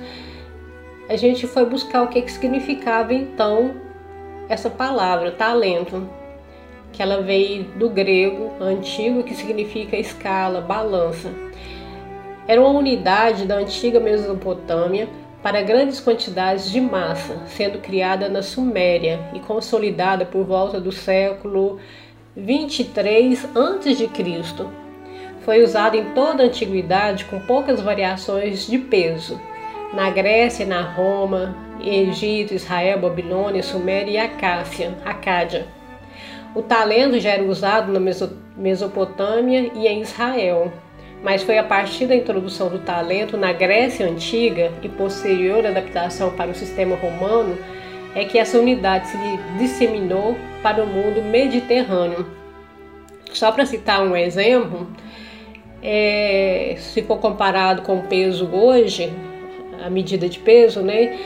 a 1.10 1.16
gente 1.16 1.48
foi 1.48 1.66
buscar 1.66 2.04
o 2.04 2.08
que, 2.08 2.22
que 2.22 2.32
significava 2.32 3.14
então 3.14 3.76
essa 4.50 4.70
palavra, 4.70 5.32
talento, 5.32 6.08
que 6.92 7.02
ela 7.02 7.22
veio 7.22 7.64
do 7.64 7.90
grego 7.90 8.52
antigo, 8.60 9.24
que 9.24 9.36
significa 9.36 9.96
escala, 9.98 10.62
balança. 10.62 11.32
Era 12.48 12.62
uma 12.62 12.78
unidade 12.78 13.46
da 13.46 13.56
antiga 13.56 14.00
Mesopotâmia 14.00 15.08
para 15.44 15.62
grandes 15.62 16.00
quantidades 16.00 16.72
de 16.72 16.82
massa, 16.82 17.38
sendo 17.48 17.80
criada 17.80 18.28
na 18.28 18.42
Suméria 18.42 19.20
e 19.34 19.40
consolidada 19.40 20.26
por 20.26 20.46
volta 20.46 20.80
do 20.80 20.92
século 20.92 21.80
23 22.36 23.46
a.C. 23.56 24.10
Foi 25.42 25.64
usada 25.64 25.96
em 25.96 26.14
toda 26.14 26.44
a 26.44 26.46
antiguidade 26.48 27.26
com 27.26 27.40
poucas 27.40 27.80
variações 27.80 28.68
de 28.68 28.78
peso. 28.78 29.40
Na 29.94 30.10
Grécia, 30.10 30.66
na 30.66 30.82
Roma, 30.82 31.56
Egito, 31.82 32.54
Israel, 32.54 33.00
Babilônia, 33.00 33.64
Suméria 33.64 34.12
e 34.12 34.18
Acácia, 34.18 34.98
Acádia. 35.06 35.66
O 36.56 36.62
talento 36.62 37.20
já 37.20 37.32
era 37.32 37.44
usado 37.44 37.92
na 37.92 38.00
Mesopotâmia 38.56 39.72
e 39.74 39.88
em 39.88 40.02
Israel, 40.02 40.72
mas 41.24 41.44
foi 41.44 41.58
a 41.58 41.64
partir 41.64 42.06
da 42.08 42.16
introdução 42.16 42.70
do 42.70 42.80
talento 42.80 43.38
na 43.38 43.54
Grécia 43.54 44.08
Antiga 44.08 44.72
e 44.82 44.90
posterior 44.90 45.66
adaptação 45.66 46.32
para 46.32 46.52
o 46.52 46.56
sistema 46.56 46.96
romano 46.96 47.58
é 48.16 48.26
que 48.26 48.40
essa 48.40 48.58
unidade 48.58 49.08
se 49.08 49.18
disseminou 49.60 50.36
para 50.64 50.84
o 50.84 50.88
mundo 50.88 51.22
mediterrâneo. 51.22 52.26
Só 53.32 53.52
para 53.52 53.66
citar 53.66 54.02
um 54.02 54.16
exemplo, 54.16 54.88
é, 55.84 56.76
se 56.80 57.04
for 57.04 57.20
comparado 57.20 57.84
com 57.84 58.00
o 58.00 58.04
peso 58.04 58.50
hoje, 58.52 59.14
a 59.84 59.90
medida 59.90 60.28
de 60.28 60.40
peso, 60.40 60.82
né? 60.82 61.18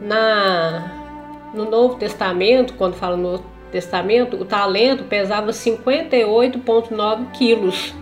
Na, 0.00 1.50
no 1.54 1.68
Novo 1.68 1.96
Testamento, 1.96 2.74
quando 2.74 2.94
fala 2.94 3.16
no 3.16 3.42
Testamento, 3.70 4.36
o 4.36 4.44
talento 4.44 5.04
pesava 5.04 5.50
58,9 5.50 7.30
quilos. 7.32 7.94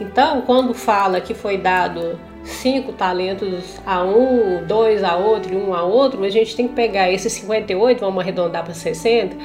Então, 0.00 0.40
quando 0.42 0.72
fala 0.72 1.20
que 1.20 1.34
foi 1.34 1.58
dado 1.58 2.18
cinco 2.42 2.92
talentos 2.92 3.78
a 3.84 4.02
um, 4.02 4.64
dois 4.66 5.04
a 5.04 5.16
outro 5.16 5.52
e 5.52 5.56
um 5.56 5.74
a 5.74 5.82
outro, 5.82 6.24
a 6.24 6.30
gente 6.30 6.56
tem 6.56 6.66
que 6.66 6.74
pegar 6.74 7.10
esses 7.10 7.32
58, 7.34 8.00
vamos 8.00 8.20
arredondar 8.22 8.64
para 8.64 8.72
60. 8.72 9.36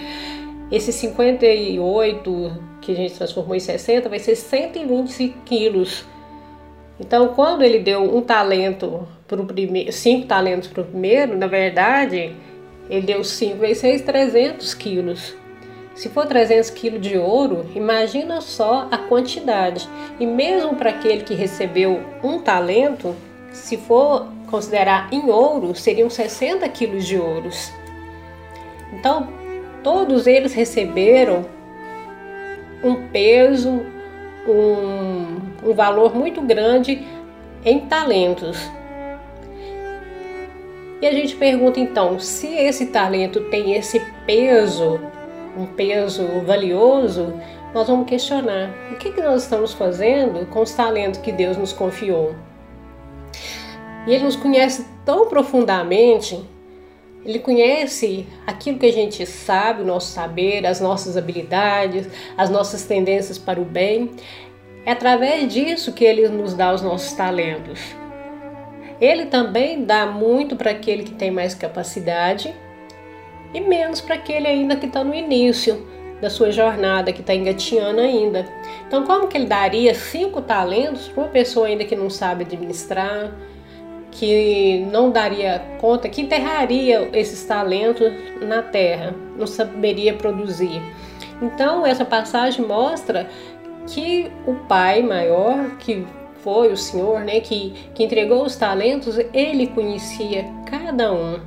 Esse 0.71 0.93
58 0.93 2.51
que 2.81 2.91
a 2.91 2.95
gente 2.95 3.13
transformou 3.15 3.55
em 3.55 3.59
60 3.59 4.07
vai 4.07 4.19
ser 4.19 4.35
120 4.35 5.35
quilos. 5.45 6.05
Então, 6.99 7.29
quando 7.29 7.62
ele 7.62 7.79
deu 7.79 8.03
um 8.15 8.21
talento 8.21 9.08
para 9.27 9.41
o 9.41 9.45
primeiro, 9.45 9.91
cinco 9.91 10.27
talentos 10.27 10.69
para 10.69 10.81
o 10.81 10.86
primeiro, 10.86 11.38
na 11.38 11.47
verdade, 11.47 12.34
ele 12.89 13.05
deu 13.05 13.23
cinco 13.23 13.58
vezes 13.58 13.79
seis, 13.79 14.01
300 14.01 14.73
quilos. 14.73 15.36
Se 15.93 16.10
for 16.10 16.25
300 16.25 16.69
quilos 16.71 17.01
de 17.01 17.17
ouro, 17.17 17.65
imagina 17.73 18.41
só 18.41 18.88
a 18.91 18.97
quantidade. 18.97 19.88
E 20.19 20.25
mesmo 20.25 20.75
para 20.75 20.89
aquele 20.89 21.23
que 21.23 21.34
recebeu 21.34 22.01
um 22.23 22.39
talento, 22.39 23.15
se 23.51 23.77
for 23.77 24.27
considerar 24.49 25.08
em 25.12 25.29
ouro, 25.29 25.73
seriam 25.73 26.10
60 26.10 26.67
quilos 26.69 27.05
de 27.05 27.17
ouros. 27.17 27.71
Então, 28.93 29.29
todos 29.84 30.27
eles 30.27 30.53
receberam 30.53 31.45
um 32.84 33.08
peso, 33.08 33.86
um, 34.47 35.69
um 35.69 35.73
valor 35.73 36.15
muito 36.15 36.41
grande 36.41 37.05
em 37.63 37.79
talentos. 37.81 38.58
E 41.01 41.08
a 41.08 41.12
gente 41.12 41.36
pergunta 41.36 41.79
então, 41.79 42.19
se 42.19 42.47
esse 42.47 42.88
talento 42.88 43.41
tem 43.49 43.73
esse 43.73 43.99
peso 44.25 44.99
um 45.58 45.65
peso 45.65 46.27
valioso, 46.45 47.34
nós 47.73 47.88
vamos 47.88 48.08
questionar 48.08 48.69
o 48.91 48.95
que, 48.95 49.12
que 49.12 49.21
nós 49.21 49.43
estamos 49.43 49.73
fazendo 49.73 50.45
com 50.47 50.62
os 50.62 50.73
talentos 50.73 51.19
que 51.19 51.31
Deus 51.31 51.58
nos 51.58 51.71
confiou. 51.71 52.36
E 54.05 54.13
Ele 54.13 54.23
nos 54.23 54.36
conhece 54.36 54.86
tão 55.03 55.27
profundamente, 55.27 56.43
Ele 57.25 57.39
conhece 57.39 58.27
aquilo 58.45 58.77
que 58.77 58.85
a 58.85 58.93
gente 58.93 59.25
sabe, 59.25 59.81
o 59.81 59.85
nosso 59.85 60.13
saber, 60.13 60.65
as 60.65 60.79
nossas 60.79 61.17
habilidades, 61.17 62.07
as 62.38 62.51
nossas 62.51 62.83
tendências 62.85 63.39
para 63.39 63.59
o 63.59 63.65
bem. 63.65 64.11
É 64.85 64.91
através 64.91 65.51
disso 65.51 65.91
que 65.91 66.05
Ele 66.05 66.29
nos 66.29 66.53
dá 66.53 66.71
os 66.71 66.83
nossos 66.83 67.13
talentos. 67.13 67.79
Ele 69.01 69.25
também 69.25 69.83
dá 69.83 70.05
muito 70.05 70.55
para 70.55 70.71
aquele 70.71 71.03
que 71.03 71.13
tem 71.13 71.31
mais 71.31 71.55
capacidade 71.55 72.53
e 73.53 73.59
menos 73.59 73.99
para 73.99 74.15
aquele 74.15 74.47
ainda 74.47 74.75
que 74.75 74.85
está 74.85 75.03
no 75.03 75.13
início 75.13 75.85
da 76.21 76.29
sua 76.29 76.51
jornada, 76.51 77.11
que 77.11 77.21
está 77.21 77.33
engatinhando 77.33 77.99
ainda. 77.99 78.45
Então, 78.88 79.03
como 79.03 79.27
que 79.27 79.38
ele 79.38 79.47
daria 79.47 79.93
cinco 79.93 80.41
talentos 80.41 81.07
para 81.07 81.23
uma 81.23 81.29
pessoa 81.29 81.67
ainda 81.67 81.83
que 81.83 81.95
não 81.95 82.09
sabe 82.09 82.43
administrar, 82.43 83.33
que 84.15 84.86
não 84.91 85.12
daria 85.12 85.62
conta, 85.80 86.10
que 86.10 86.21
enterraria 86.21 87.10
esses 87.13 87.43
talentos 87.45 88.12
na 88.41 88.62
terra, 88.62 89.13
não 89.38 89.45
saberia 89.45 90.13
produzir. 90.13 90.82
Então, 91.41 91.86
essa 91.86 92.06
passagem 92.06 92.65
mostra 92.65 93.30
que 93.88 94.32
o 94.47 94.56
pai 94.67 95.01
maior, 95.01 95.78
que 95.78 96.06
foi 96.39 96.71
o 96.71 96.78
Senhor, 96.78 97.21
né, 97.21 97.39
que, 97.39 97.71
que 97.93 98.04
entregou 98.04 98.43
os 98.43 98.56
talentos, 98.56 99.17
ele 99.34 99.67
conhecia 99.67 100.45
cada 100.69 101.12
um. 101.12 101.39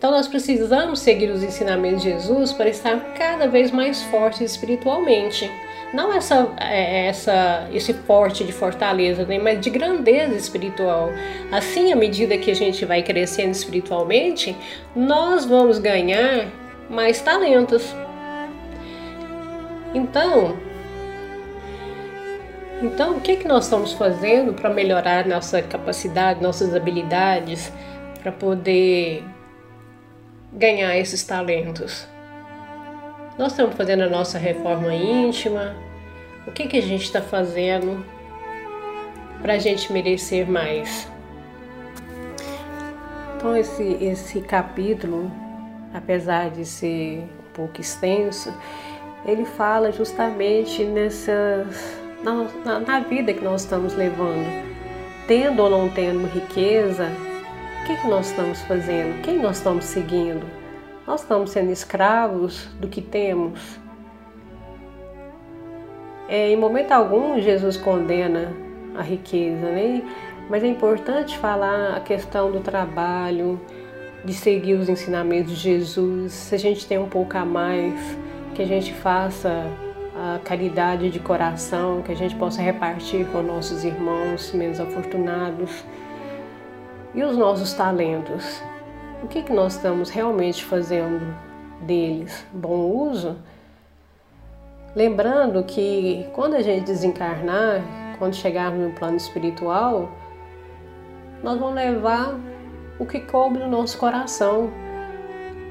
Então 0.00 0.10
nós 0.12 0.26
precisamos 0.26 1.00
seguir 1.00 1.30
os 1.30 1.42
ensinamentos 1.42 2.02
de 2.02 2.10
Jesus 2.10 2.54
para 2.54 2.70
estar 2.70 2.98
cada 3.14 3.46
vez 3.46 3.70
mais 3.70 4.02
fortes 4.04 4.40
espiritualmente. 4.40 5.50
Não 5.92 6.12
essa, 6.12 6.48
é, 6.58 7.06
essa, 7.06 7.68
esse 7.72 7.92
forte 7.92 8.44
de 8.44 8.52
fortaleza, 8.52 9.24
né? 9.24 9.38
mas 9.38 9.60
de 9.60 9.70
grandeza 9.70 10.34
espiritual. 10.34 11.10
Assim, 11.50 11.92
à 11.92 11.96
medida 11.96 12.38
que 12.38 12.50
a 12.50 12.54
gente 12.54 12.84
vai 12.84 13.02
crescendo 13.02 13.50
espiritualmente, 13.50 14.56
nós 14.94 15.44
vamos 15.44 15.78
ganhar 15.78 16.46
mais 16.88 17.20
talentos. 17.20 17.94
Então, 19.92 20.56
então 22.80 23.16
o 23.16 23.20
que, 23.20 23.36
que 23.36 23.48
nós 23.48 23.64
estamos 23.64 23.92
fazendo 23.92 24.54
para 24.54 24.70
melhorar 24.70 25.26
nossa 25.26 25.60
capacidade, 25.60 26.40
nossas 26.40 26.74
habilidades, 26.74 27.72
para 28.22 28.30
poder 28.30 29.24
ganhar 30.52 30.96
esses 30.96 31.24
talentos? 31.24 32.09
Nós 33.40 33.52
estamos 33.52 33.74
fazendo 33.74 34.02
a 34.02 34.06
nossa 34.06 34.36
reforma 34.36 34.94
íntima. 34.94 35.74
O 36.46 36.52
que, 36.52 36.66
que 36.66 36.76
a 36.76 36.82
gente 36.82 37.04
está 37.04 37.22
fazendo 37.22 38.04
para 39.40 39.54
a 39.54 39.58
gente 39.58 39.90
merecer 39.90 40.46
mais? 40.46 41.08
Então, 43.34 43.56
esse, 43.56 43.96
esse 43.98 44.42
capítulo, 44.42 45.32
apesar 45.94 46.50
de 46.50 46.66
ser 46.66 47.20
um 47.20 47.52
pouco 47.54 47.80
extenso, 47.80 48.54
ele 49.24 49.46
fala 49.46 49.90
justamente 49.90 50.84
nessas, 50.84 51.96
na, 52.22 52.46
na, 52.62 52.80
na 52.80 53.00
vida 53.00 53.32
que 53.32 53.42
nós 53.42 53.62
estamos 53.62 53.94
levando. 53.94 54.44
Tendo 55.26 55.62
ou 55.62 55.70
não 55.70 55.88
tendo 55.88 56.26
riqueza, 56.26 57.08
o 57.80 57.86
que, 57.86 57.96
que 58.02 58.06
nós 58.06 58.28
estamos 58.28 58.60
fazendo? 58.64 59.18
Quem 59.22 59.38
nós 59.38 59.56
estamos 59.56 59.86
seguindo? 59.86 60.59
Nós 61.10 61.22
estamos 61.22 61.50
sendo 61.50 61.72
escravos 61.72 62.68
do 62.78 62.86
que 62.86 63.02
temos? 63.02 63.80
É, 66.28 66.52
em 66.52 66.56
momento 66.56 66.92
algum, 66.92 67.40
Jesus 67.40 67.76
condena 67.76 68.52
a 68.96 69.02
riqueza, 69.02 69.72
né? 69.72 70.04
mas 70.48 70.62
é 70.62 70.68
importante 70.68 71.36
falar 71.36 71.96
a 71.96 72.00
questão 72.00 72.52
do 72.52 72.60
trabalho, 72.60 73.60
de 74.24 74.32
seguir 74.32 74.74
os 74.74 74.88
ensinamentos 74.88 75.50
de 75.50 75.56
Jesus. 75.56 76.32
Se 76.32 76.54
a 76.54 76.58
gente 76.58 76.86
tem 76.86 76.96
um 76.96 77.08
pouco 77.08 77.36
a 77.36 77.44
mais, 77.44 78.16
que 78.54 78.62
a 78.62 78.66
gente 78.66 78.94
faça 78.94 79.66
a 80.14 80.38
caridade 80.44 81.10
de 81.10 81.18
coração, 81.18 82.02
que 82.02 82.12
a 82.12 82.16
gente 82.16 82.36
possa 82.36 82.62
repartir 82.62 83.26
com 83.32 83.42
nossos 83.42 83.82
irmãos 83.82 84.52
menos 84.52 84.78
afortunados 84.78 85.84
e 87.12 87.24
os 87.24 87.36
nossos 87.36 87.72
talentos? 87.72 88.62
O 89.22 89.28
que, 89.28 89.42
que 89.42 89.52
nós 89.52 89.74
estamos 89.74 90.08
realmente 90.08 90.64
fazendo 90.64 91.36
deles? 91.82 92.46
Bom 92.52 92.90
uso? 93.10 93.36
Lembrando 94.96 95.62
que 95.62 96.26
quando 96.32 96.54
a 96.54 96.62
gente 96.62 96.86
desencarnar, 96.86 97.82
quando 98.18 98.34
chegarmos 98.34 98.80
no 98.80 98.94
plano 98.94 99.18
espiritual, 99.18 100.10
nós 101.42 101.58
vamos 101.58 101.74
levar 101.74 102.34
o 102.98 103.04
que 103.04 103.20
coube 103.20 103.58
no 103.58 103.68
nosso 103.68 103.98
coração. 103.98 104.70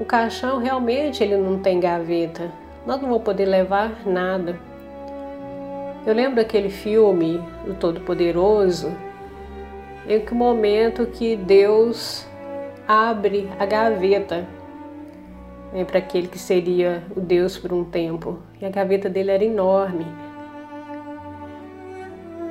O 0.00 0.04
caixão 0.04 0.58
realmente 0.58 1.22
ele 1.22 1.36
não 1.36 1.58
tem 1.58 1.80
gaveta. 1.80 2.52
Nós 2.86 3.02
não 3.02 3.08
vamos 3.08 3.24
poder 3.24 3.46
levar 3.46 4.06
nada. 4.06 4.58
Eu 6.06 6.14
lembro 6.14 6.40
aquele 6.40 6.70
filme 6.70 7.42
do 7.66 7.74
Todo-Poderoso, 7.74 8.96
em 10.08 10.20
que 10.20 10.32
o 10.32 10.36
momento 10.36 11.04
que 11.06 11.34
Deus 11.34 12.29
abre 12.90 13.48
a 13.56 13.64
gaveta 13.64 14.48
né, 15.72 15.84
para 15.84 15.98
aquele 15.98 16.26
que 16.26 16.40
seria 16.40 17.04
o 17.14 17.20
Deus 17.20 17.56
por 17.56 17.72
um 17.72 17.84
tempo. 17.84 18.40
E 18.60 18.66
a 18.66 18.68
gaveta 18.68 19.08
dele 19.08 19.30
era 19.30 19.44
enorme. 19.44 20.04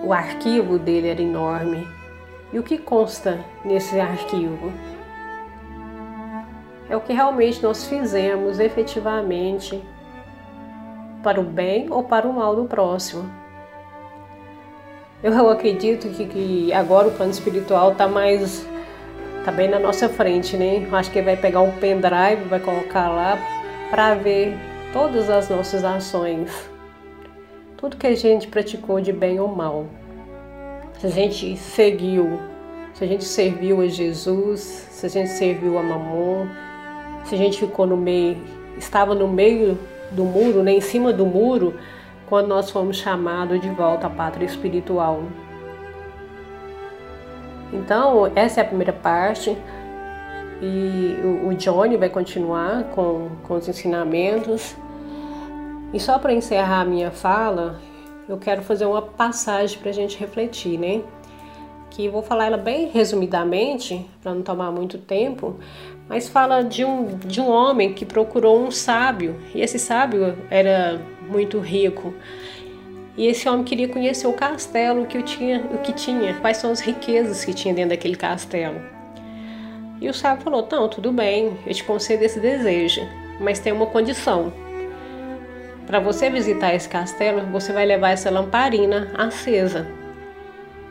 O 0.01 0.13
arquivo 0.13 0.79
dele 0.79 1.09
era 1.09 1.21
enorme. 1.21 1.85
E 2.53 2.57
o 2.57 2.63
que 2.63 2.77
consta 2.77 3.43
nesse 3.65 3.99
arquivo? 3.99 4.71
É 6.89 6.95
o 6.95 7.01
que 7.01 7.11
realmente 7.11 7.61
nós 7.61 7.85
fizemos 7.85 8.61
efetivamente 8.61 9.83
para 11.21 11.41
o 11.41 11.43
bem 11.43 11.91
ou 11.91 12.01
para 12.01 12.25
o 12.25 12.31
mal 12.31 12.55
do 12.55 12.63
próximo. 12.63 13.29
Eu 15.21 15.49
acredito 15.49 16.07
que, 16.07 16.25
que 16.25 16.71
agora 16.71 17.09
o 17.09 17.11
plano 17.11 17.33
espiritual 17.33 17.91
está 17.91 18.07
mais. 18.07 18.65
Tá 19.49 19.55
bem 19.55 19.67
na 19.67 19.79
nossa 19.79 20.07
frente, 20.07 20.55
né? 20.55 20.87
Acho 20.91 21.09
que 21.09 21.23
vai 21.23 21.35
pegar 21.35 21.61
um 21.61 21.71
pendrive, 21.71 22.43
vai 22.47 22.59
colocar 22.59 23.09
lá 23.09 23.35
para 23.89 24.13
ver 24.13 24.55
todas 24.93 25.27
as 25.27 25.49
nossas 25.49 25.83
ações. 25.83 26.69
Tudo 27.75 27.97
que 27.97 28.05
a 28.05 28.15
gente 28.15 28.47
praticou 28.47 29.01
de 29.01 29.11
bem 29.11 29.39
ou 29.39 29.47
mal. 29.47 29.87
Se 30.99 31.07
a 31.07 31.09
gente 31.09 31.57
seguiu, 31.57 32.39
se 32.93 33.03
a 33.03 33.07
gente 33.07 33.23
serviu 33.23 33.81
a 33.81 33.87
Jesus, 33.87 34.59
se 34.59 35.07
a 35.07 35.09
gente 35.09 35.31
serviu 35.31 35.79
a 35.79 35.81
Mamon, 35.81 36.45
se 37.25 37.33
a 37.33 37.37
gente 37.37 37.59
ficou 37.59 37.87
no 37.87 37.97
meio, 37.97 38.37
estava 38.77 39.15
no 39.15 39.27
meio 39.27 39.79
do 40.11 40.25
muro, 40.25 40.61
né, 40.61 40.73
em 40.73 40.81
cima 40.81 41.11
do 41.11 41.25
muro, 41.25 41.73
quando 42.27 42.49
nós 42.49 42.69
fomos 42.69 42.97
chamados 42.97 43.59
de 43.59 43.69
volta 43.69 44.05
à 44.05 44.09
pátria 44.11 44.45
espiritual. 44.45 45.23
Então, 47.71 48.31
essa 48.35 48.61
é 48.61 48.63
a 48.63 48.65
primeira 48.65 48.93
parte. 48.93 49.55
E 50.61 51.15
o 51.45 51.53
Johnny 51.53 51.95
vai 51.95 52.09
continuar 52.09 52.85
com, 52.95 53.29
com 53.43 53.55
os 53.55 53.67
ensinamentos. 53.67 54.75
E 55.93 55.99
só 55.99 56.19
para 56.19 56.33
encerrar 56.33 56.81
a 56.81 56.85
minha 56.85 57.11
fala, 57.11 57.79
eu 58.27 58.37
quero 58.37 58.61
fazer 58.61 58.85
uma 58.85 59.01
passagem 59.01 59.79
para 59.79 59.89
a 59.89 59.93
gente 59.93 60.19
refletir, 60.19 60.77
né? 60.77 61.01
Que 61.89 62.07
vou 62.07 62.21
falar 62.21 62.45
ela 62.45 62.57
bem 62.57 62.87
resumidamente, 62.89 64.05
para 64.21 64.35
não 64.35 64.43
tomar 64.43 64.71
muito 64.71 64.99
tempo, 64.99 65.55
mas 66.07 66.29
fala 66.29 66.61
de 66.61 66.85
um, 66.85 67.17
de 67.17 67.41
um 67.41 67.49
homem 67.49 67.93
que 67.93 68.05
procurou 68.05 68.61
um 68.63 68.69
sábio, 68.69 69.35
e 69.55 69.61
esse 69.61 69.79
sábio 69.79 70.37
era 70.51 71.01
muito 71.27 71.59
rico. 71.59 72.13
E 73.19 73.27
esse 73.27 73.49
homem 73.49 73.65
queria 73.65 73.89
conhecer 73.89 74.27
o 74.27 74.31
castelo, 74.31 75.03
o 75.03 75.05
que, 75.05 75.21
tinha, 75.21 75.59
o 75.73 75.79
que 75.79 75.91
tinha, 75.91 76.35
quais 76.35 76.55
são 76.55 76.71
as 76.71 76.79
riquezas 76.79 77.43
que 77.43 77.53
tinha 77.53 77.73
dentro 77.73 77.89
daquele 77.89 78.15
castelo. 78.15 78.79
E 79.99 80.07
o 80.07 80.13
sábio 80.13 80.41
falou: 80.41 80.65
Não, 80.71 80.87
tudo 80.87 81.11
bem, 81.11 81.57
eu 81.67 81.73
te 81.73 81.83
concedo 81.83 82.23
esse 82.23 82.39
desejo, 82.39 83.01
mas 83.37 83.59
tem 83.59 83.73
uma 83.73 83.87
condição. 83.87 84.53
Para 85.85 85.99
você 85.99 86.29
visitar 86.29 86.73
esse 86.73 86.87
castelo, 86.87 87.41
você 87.51 87.73
vai 87.73 87.85
levar 87.85 88.11
essa 88.11 88.29
lamparina 88.29 89.11
acesa. 89.17 89.85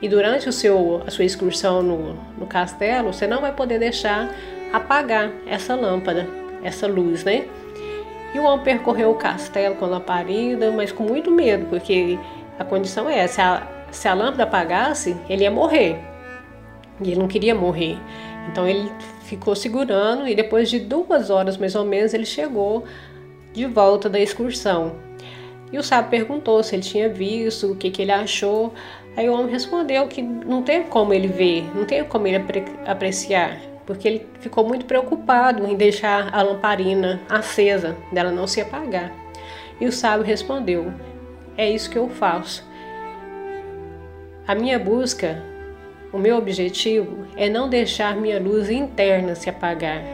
E 0.03 0.07
durante 0.07 0.51
o 0.51 0.53
seu, 0.53 1.03
a 1.07 1.11
sua 1.11 1.25
excursão 1.25 1.83
no, 1.83 2.13
no 2.37 2.47
castelo, 2.47 3.11
você 3.11 3.27
não 3.27 3.41
vai 3.41 3.55
poder 3.55 3.79
deixar 3.79 4.31
apagar 4.71 5.33
essa 5.47 5.75
lâmpada, 5.75 6.29
essa 6.63 6.87
luz, 6.87 7.25
né? 7.25 7.47
E 8.35 8.39
o 8.39 8.45
homem 8.45 8.65
percorreu 8.65 9.11
o 9.11 9.15
castelo 9.15 9.75
com 9.77 9.87
a 9.87 9.89
lamparina, 9.89 10.71
mas 10.71 10.93
com 10.93 11.03
muito 11.03 11.31
medo, 11.31 11.67
porque 11.67 12.19
a 12.59 12.65
condição 12.65 13.09
é 13.09 13.27
se 13.27 13.41
a, 13.41 13.67
se 13.91 14.07
a 14.07 14.15
lâmpada 14.15 14.43
apagasse, 14.43 15.17
ele 15.29 15.45
ia 15.45 15.51
morrer. 15.51 15.99
E 17.01 17.11
ele 17.11 17.21
não 17.21 17.29
queria 17.29 17.55
morrer. 17.55 17.97
Então 18.51 18.69
ele 18.69 18.91
ficou 19.23 19.55
segurando 19.55 20.27
e 20.27 20.35
depois 20.35 20.71
de 20.71 20.79
duas 20.79 21.31
horas 21.31 21.57
mais 21.57 21.75
ou 21.75 21.85
menos 21.85 22.15
ele 22.15 22.25
chegou 22.25 22.85
de 23.53 23.67
volta 23.67 24.09
da 24.09 24.19
excursão. 24.19 24.97
E 25.71 25.79
o 25.79 25.83
sábio 25.83 26.11
perguntou 26.11 26.63
se 26.63 26.75
ele 26.75 26.83
tinha 26.83 27.09
visto, 27.09 27.73
o 27.73 27.77
que, 27.77 27.91
que 27.91 28.03
ele 28.03 28.13
achou. 28.13 28.73
Aí 29.17 29.29
o 29.29 29.35
homem 29.35 29.51
respondeu 29.51 30.07
que 30.07 30.23
não 30.23 30.63
tem 30.63 30.85
como 30.85 31.13
ele 31.13 31.29
ver, 31.29 31.65
não 31.75 31.85
tem 31.85 32.05
como 32.05 32.27
ele 32.27 32.43
apreciar 32.87 33.68
porque 33.89 34.07
ele 34.07 34.27
ficou 34.41 34.69
muito 34.69 34.85
preocupado 34.85 35.67
em 35.67 35.75
deixar 35.75 36.29
a 36.35 36.43
lamparina 36.43 37.23
acesa, 37.27 37.97
dela 38.13 38.31
não 38.31 38.47
se 38.47 38.61
apagar. 38.61 39.11
E 39.81 39.87
o 39.87 39.93
sábio 39.93 40.27
respondeu: 40.27 40.93
É 41.57 41.71
isso 41.71 41.89
que 41.89 41.97
eu 41.97 42.07
faço. 42.11 42.63
A 44.47 44.55
minha 44.55 44.79
busca, 44.79 45.43
o 46.13 46.19
meu 46.19 46.37
objetivo 46.37 47.27
é 47.35 47.49
não 47.49 47.67
deixar 47.67 48.15
minha 48.15 48.39
luz 48.39 48.69
interna 48.69 49.35
se 49.35 49.49
apagar. 49.49 50.05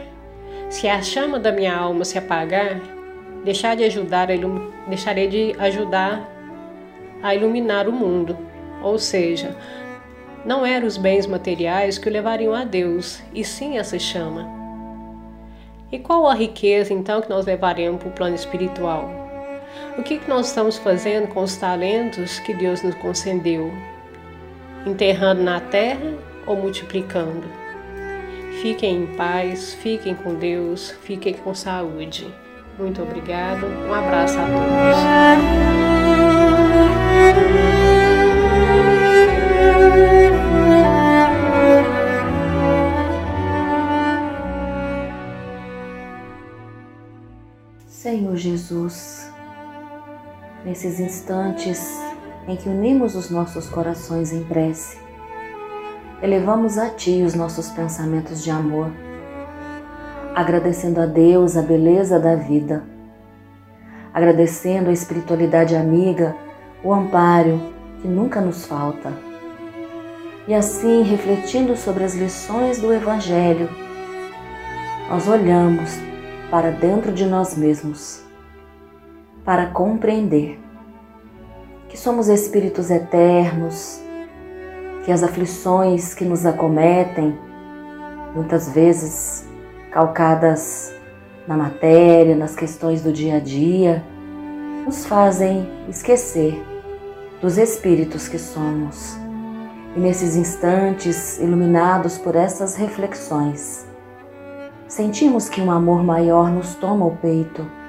Se 0.69 0.87
a 0.87 1.01
chama 1.01 1.37
da 1.37 1.51
minha 1.51 1.75
alma 1.75 2.05
se 2.05 2.17
apagar, 2.17 2.79
deixar 3.43 3.75
de 3.75 3.83
ajudar, 3.83 4.29
deixarei 4.87 5.27
de 5.27 5.53
ajudar 5.59 6.25
a 7.21 7.35
iluminar 7.35 7.89
o 7.89 7.91
mundo. 7.91 8.37
Ou 8.81 8.97
seja, 8.97 9.53
não 10.45 10.65
eram 10.65 10.85
os 10.85 10.95
bens 10.95 11.25
materiais 11.25 11.97
que 11.97 12.07
o 12.07 12.11
levariam 12.11 12.53
a 12.53 12.63
Deus, 12.63 13.19
e 13.33 13.43
sim 13.43 13.77
essa 13.77 13.97
chama. 13.97 14.47
E 15.91 15.97
qual 15.97 16.27
a 16.27 16.35
riqueza 16.35 16.93
então 16.93 17.21
que 17.21 17.29
nós 17.29 17.45
levaremos 17.45 17.99
para 17.99 18.09
o 18.09 18.13
plano 18.13 18.35
espiritual? 18.35 19.09
O 19.97 20.03
que, 20.03 20.19
que 20.19 20.29
nós 20.29 20.47
estamos 20.47 20.77
fazendo 20.77 21.27
com 21.27 21.41
os 21.41 21.55
talentos 21.57 22.39
que 22.39 22.53
Deus 22.53 22.83
nos 22.83 22.95
concedeu? 22.95 23.71
Enterrando 24.85 25.41
na 25.41 25.59
terra 25.59 26.13
ou 26.45 26.55
multiplicando? 26.55 27.43
Fiquem 28.61 29.03
em 29.03 29.07
paz, 29.15 29.73
fiquem 29.73 30.15
com 30.15 30.35
Deus, 30.35 30.91
fiquem 31.01 31.33
com 31.33 31.53
saúde. 31.53 32.27
Muito 32.77 33.01
obrigado, 33.01 33.65
um 33.65 33.93
abraço 33.93 34.37
a 34.37 34.45
todos. 34.45 35.74
Jesus, 48.45 49.27
nesses 50.63 50.99
instantes 50.99 51.99
em 52.47 52.55
que 52.55 52.69
unimos 52.69 53.15
os 53.15 53.31
nossos 53.31 53.67
corações 53.67 54.31
em 54.31 54.43
prece, 54.43 54.99
elevamos 56.21 56.77
a 56.77 56.91
Ti 56.91 57.23
os 57.23 57.33
nossos 57.33 57.71
pensamentos 57.71 58.43
de 58.43 58.51
amor, 58.51 58.91
agradecendo 60.35 61.01
a 61.01 61.07
Deus 61.07 61.57
a 61.57 61.63
beleza 61.63 62.19
da 62.19 62.35
vida, 62.35 62.83
agradecendo 64.13 64.91
a 64.91 64.93
espiritualidade 64.93 65.75
amiga, 65.75 66.35
o 66.83 66.93
amparo 66.93 67.59
que 67.99 68.07
nunca 68.07 68.41
nos 68.41 68.63
falta. 68.67 69.11
E 70.47 70.53
assim, 70.53 71.01
refletindo 71.01 71.75
sobre 71.75 72.03
as 72.03 72.13
lições 72.13 72.79
do 72.79 72.93
Evangelho, 72.93 73.67
nós 75.09 75.27
olhamos 75.27 75.97
para 76.51 76.69
dentro 76.69 77.11
de 77.11 77.25
nós 77.25 77.57
mesmos, 77.57 78.24
para 79.45 79.67
compreender 79.67 80.59
que 81.87 81.95
somos 81.95 82.27
espíritos 82.27 82.89
eternos, 82.89 84.01
que 85.05 85.11
as 85.11 85.21
aflições 85.21 86.15
que 86.15 86.25
nos 86.25 86.47
acometem, 86.47 87.37
muitas 88.33 88.69
vezes 88.69 89.47
calcadas 89.91 90.91
na 91.47 91.55
matéria, 91.55 92.35
nas 92.35 92.55
questões 92.55 93.03
do 93.03 93.13
dia 93.13 93.35
a 93.37 93.39
dia, 93.39 94.03
nos 94.83 95.05
fazem 95.05 95.69
esquecer 95.87 96.61
dos 97.39 97.59
espíritos 97.59 98.27
que 98.27 98.39
somos. 98.39 99.15
E 99.95 99.99
nesses 99.99 100.35
instantes, 100.35 101.37
iluminados 101.37 102.17
por 102.17 102.35
essas 102.35 102.75
reflexões, 102.75 103.85
sentimos 104.87 105.47
que 105.47 105.61
um 105.61 105.71
amor 105.71 106.03
maior 106.03 106.49
nos 106.49 106.73
toma 106.75 107.05
o 107.05 107.15
peito 107.15 107.84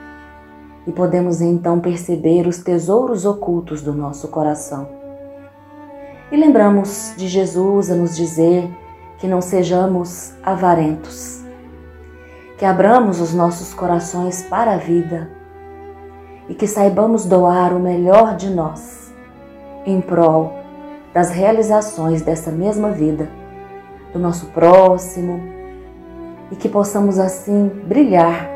e 0.86 0.92
podemos 0.92 1.40
então 1.40 1.80
perceber 1.80 2.46
os 2.46 2.58
tesouros 2.58 3.24
ocultos 3.24 3.82
do 3.82 3.92
nosso 3.92 4.28
coração. 4.28 4.88
E 6.30 6.36
lembramos 6.36 7.14
de 7.16 7.28
Jesus 7.28 7.90
a 7.90 7.94
nos 7.94 8.16
dizer 8.16 8.70
que 9.18 9.26
não 9.26 9.40
sejamos 9.40 10.34
avarentos, 10.42 11.44
que 12.58 12.64
abramos 12.64 13.20
os 13.20 13.32
nossos 13.32 13.72
corações 13.74 14.42
para 14.42 14.74
a 14.74 14.76
vida 14.76 15.30
e 16.48 16.54
que 16.54 16.66
saibamos 16.66 17.24
doar 17.26 17.74
o 17.74 17.80
melhor 17.80 18.36
de 18.36 18.50
nós 18.50 19.12
em 19.84 20.00
prol 20.00 20.52
das 21.14 21.30
realizações 21.30 22.22
dessa 22.22 22.50
mesma 22.50 22.90
vida, 22.90 23.28
do 24.12 24.18
nosso 24.18 24.46
próximo, 24.46 25.40
e 26.50 26.56
que 26.56 26.68
possamos 26.68 27.18
assim 27.18 27.68
brilhar 27.68 28.50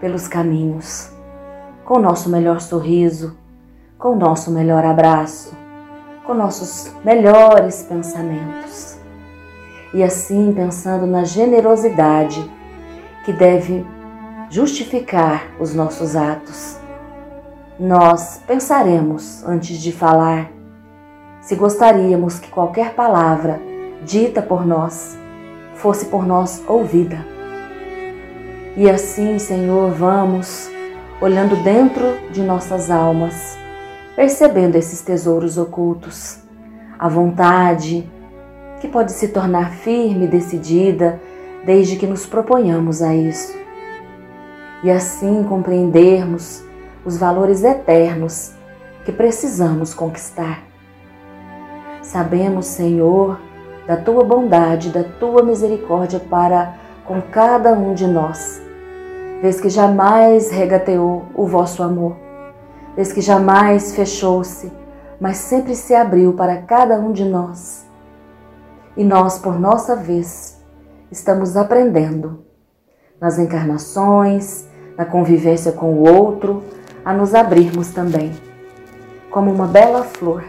pelos 0.00 0.26
caminhos, 0.26 1.12
com 1.90 1.98
nosso 1.98 2.30
melhor 2.30 2.60
sorriso, 2.60 3.36
com 3.98 4.10
o 4.10 4.14
nosso 4.14 4.52
melhor 4.52 4.84
abraço, 4.84 5.52
com 6.24 6.32
nossos 6.32 6.94
melhores 7.04 7.82
pensamentos. 7.82 8.96
E 9.92 10.00
assim, 10.00 10.52
pensando 10.54 11.04
na 11.04 11.24
generosidade 11.24 12.48
que 13.24 13.32
deve 13.32 13.84
justificar 14.48 15.48
os 15.58 15.74
nossos 15.74 16.14
atos, 16.14 16.78
nós 17.76 18.40
pensaremos 18.46 19.42
antes 19.44 19.78
de 19.78 19.90
falar 19.90 20.48
se 21.40 21.56
gostaríamos 21.56 22.38
que 22.38 22.52
qualquer 22.52 22.94
palavra 22.94 23.60
dita 24.04 24.40
por 24.40 24.64
nós 24.64 25.18
fosse 25.74 26.06
por 26.06 26.24
nós 26.24 26.62
ouvida. 26.68 27.26
E 28.76 28.88
assim, 28.88 29.40
Senhor, 29.40 29.90
vamos 29.90 30.70
olhando 31.20 31.56
dentro 31.56 32.16
de 32.30 32.42
nossas 32.42 32.90
almas, 32.90 33.58
percebendo 34.16 34.76
esses 34.76 35.02
tesouros 35.02 35.58
ocultos, 35.58 36.38
a 36.98 37.08
vontade 37.08 38.08
que 38.80 38.88
pode 38.88 39.12
se 39.12 39.28
tornar 39.28 39.72
firme 39.72 40.24
e 40.24 40.28
decidida 40.28 41.20
desde 41.64 41.96
que 41.96 42.06
nos 42.06 42.24
proponhamos 42.24 43.02
a 43.02 43.14
isso. 43.14 43.54
E 44.82 44.90
assim 44.90 45.44
compreendermos 45.44 46.64
os 47.04 47.18
valores 47.18 47.62
eternos 47.64 48.52
que 49.04 49.12
precisamos 49.12 49.92
conquistar. 49.92 50.62
Sabemos, 52.00 52.66
Senhor, 52.66 53.38
da 53.86 53.96
tua 53.96 54.24
bondade, 54.24 54.90
da 54.90 55.04
tua 55.04 55.42
misericórdia 55.42 56.18
para 56.18 56.74
com 57.04 57.20
cada 57.20 57.72
um 57.72 57.92
de 57.92 58.06
nós, 58.06 58.62
vez 59.40 59.60
que 59.60 59.68
jamais 59.68 60.50
regateou 60.50 61.24
o 61.34 61.46
vosso 61.46 61.82
amor, 61.82 62.16
vez 62.94 63.12
que 63.12 63.20
jamais 63.20 63.94
fechou-se, 63.94 64.70
mas 65.20 65.38
sempre 65.38 65.74
se 65.74 65.94
abriu 65.94 66.32
para 66.34 66.62
cada 66.62 66.98
um 66.98 67.12
de 67.12 67.24
nós. 67.24 67.86
E 68.96 69.04
nós, 69.04 69.38
por 69.38 69.58
nossa 69.58 69.96
vez, 69.96 70.60
estamos 71.10 71.56
aprendendo 71.56 72.44
nas 73.20 73.38
encarnações, 73.38 74.66
na 74.96 75.04
convivência 75.04 75.72
com 75.72 75.94
o 75.94 76.08
outro, 76.08 76.62
a 77.04 77.12
nos 77.14 77.34
abrirmos 77.34 77.88
também, 77.90 78.32
como 79.30 79.50
uma 79.50 79.66
bela 79.66 80.02
flor 80.02 80.44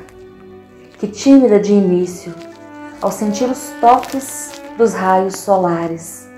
que, 0.98 1.08
tímida 1.08 1.60
de 1.60 1.72
início, 1.72 2.34
ao 3.02 3.12
sentir 3.12 3.46
os 3.46 3.72
toques 3.80 4.52
dos 4.78 4.94
raios 4.94 5.38
solares. 5.38 6.30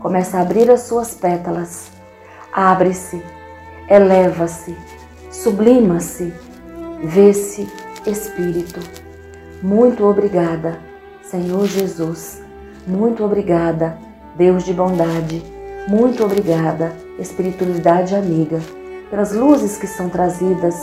Começa 0.00 0.38
a 0.38 0.40
abrir 0.40 0.68
as 0.68 0.80
suas 0.80 1.14
pétalas, 1.14 1.91
abre-se, 2.52 3.22
eleva-se, 3.88 4.76
sublima-se, 5.30 6.32
vê-se 7.02 7.68
Espírito. 8.06 8.80
Muito 9.62 10.04
obrigada, 10.04 10.78
Senhor 11.22 11.66
Jesus. 11.66 12.42
Muito 12.86 13.24
obrigada, 13.24 13.96
Deus 14.36 14.64
de 14.64 14.74
bondade. 14.74 15.42
Muito 15.88 16.24
obrigada, 16.24 16.92
espiritualidade 17.18 18.14
amiga, 18.14 18.60
pelas 19.08 19.32
luzes 19.32 19.76
que 19.78 19.86
são 19.86 20.08
trazidas 20.08 20.76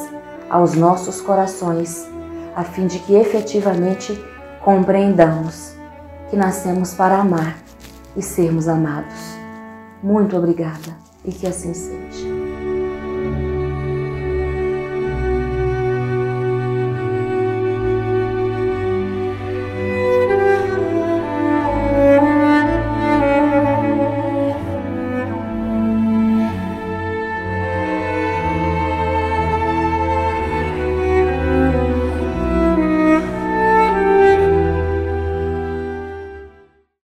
aos 0.49 0.73
nossos 0.73 1.21
corações, 1.21 2.07
a 2.55 2.63
fim 2.63 2.87
de 2.87 2.99
que 2.99 3.15
efetivamente 3.15 4.19
compreendamos 4.63 5.73
que 6.29 6.35
nascemos 6.35 6.93
para 6.93 7.19
amar 7.19 7.57
e 8.15 8.21
sermos 8.21 8.67
amados. 8.67 9.37
Muito 10.01 10.37
obrigada 10.37 11.08
e 11.25 11.31
que 11.31 11.47
assim 11.47 11.73
seja. 11.73 12.28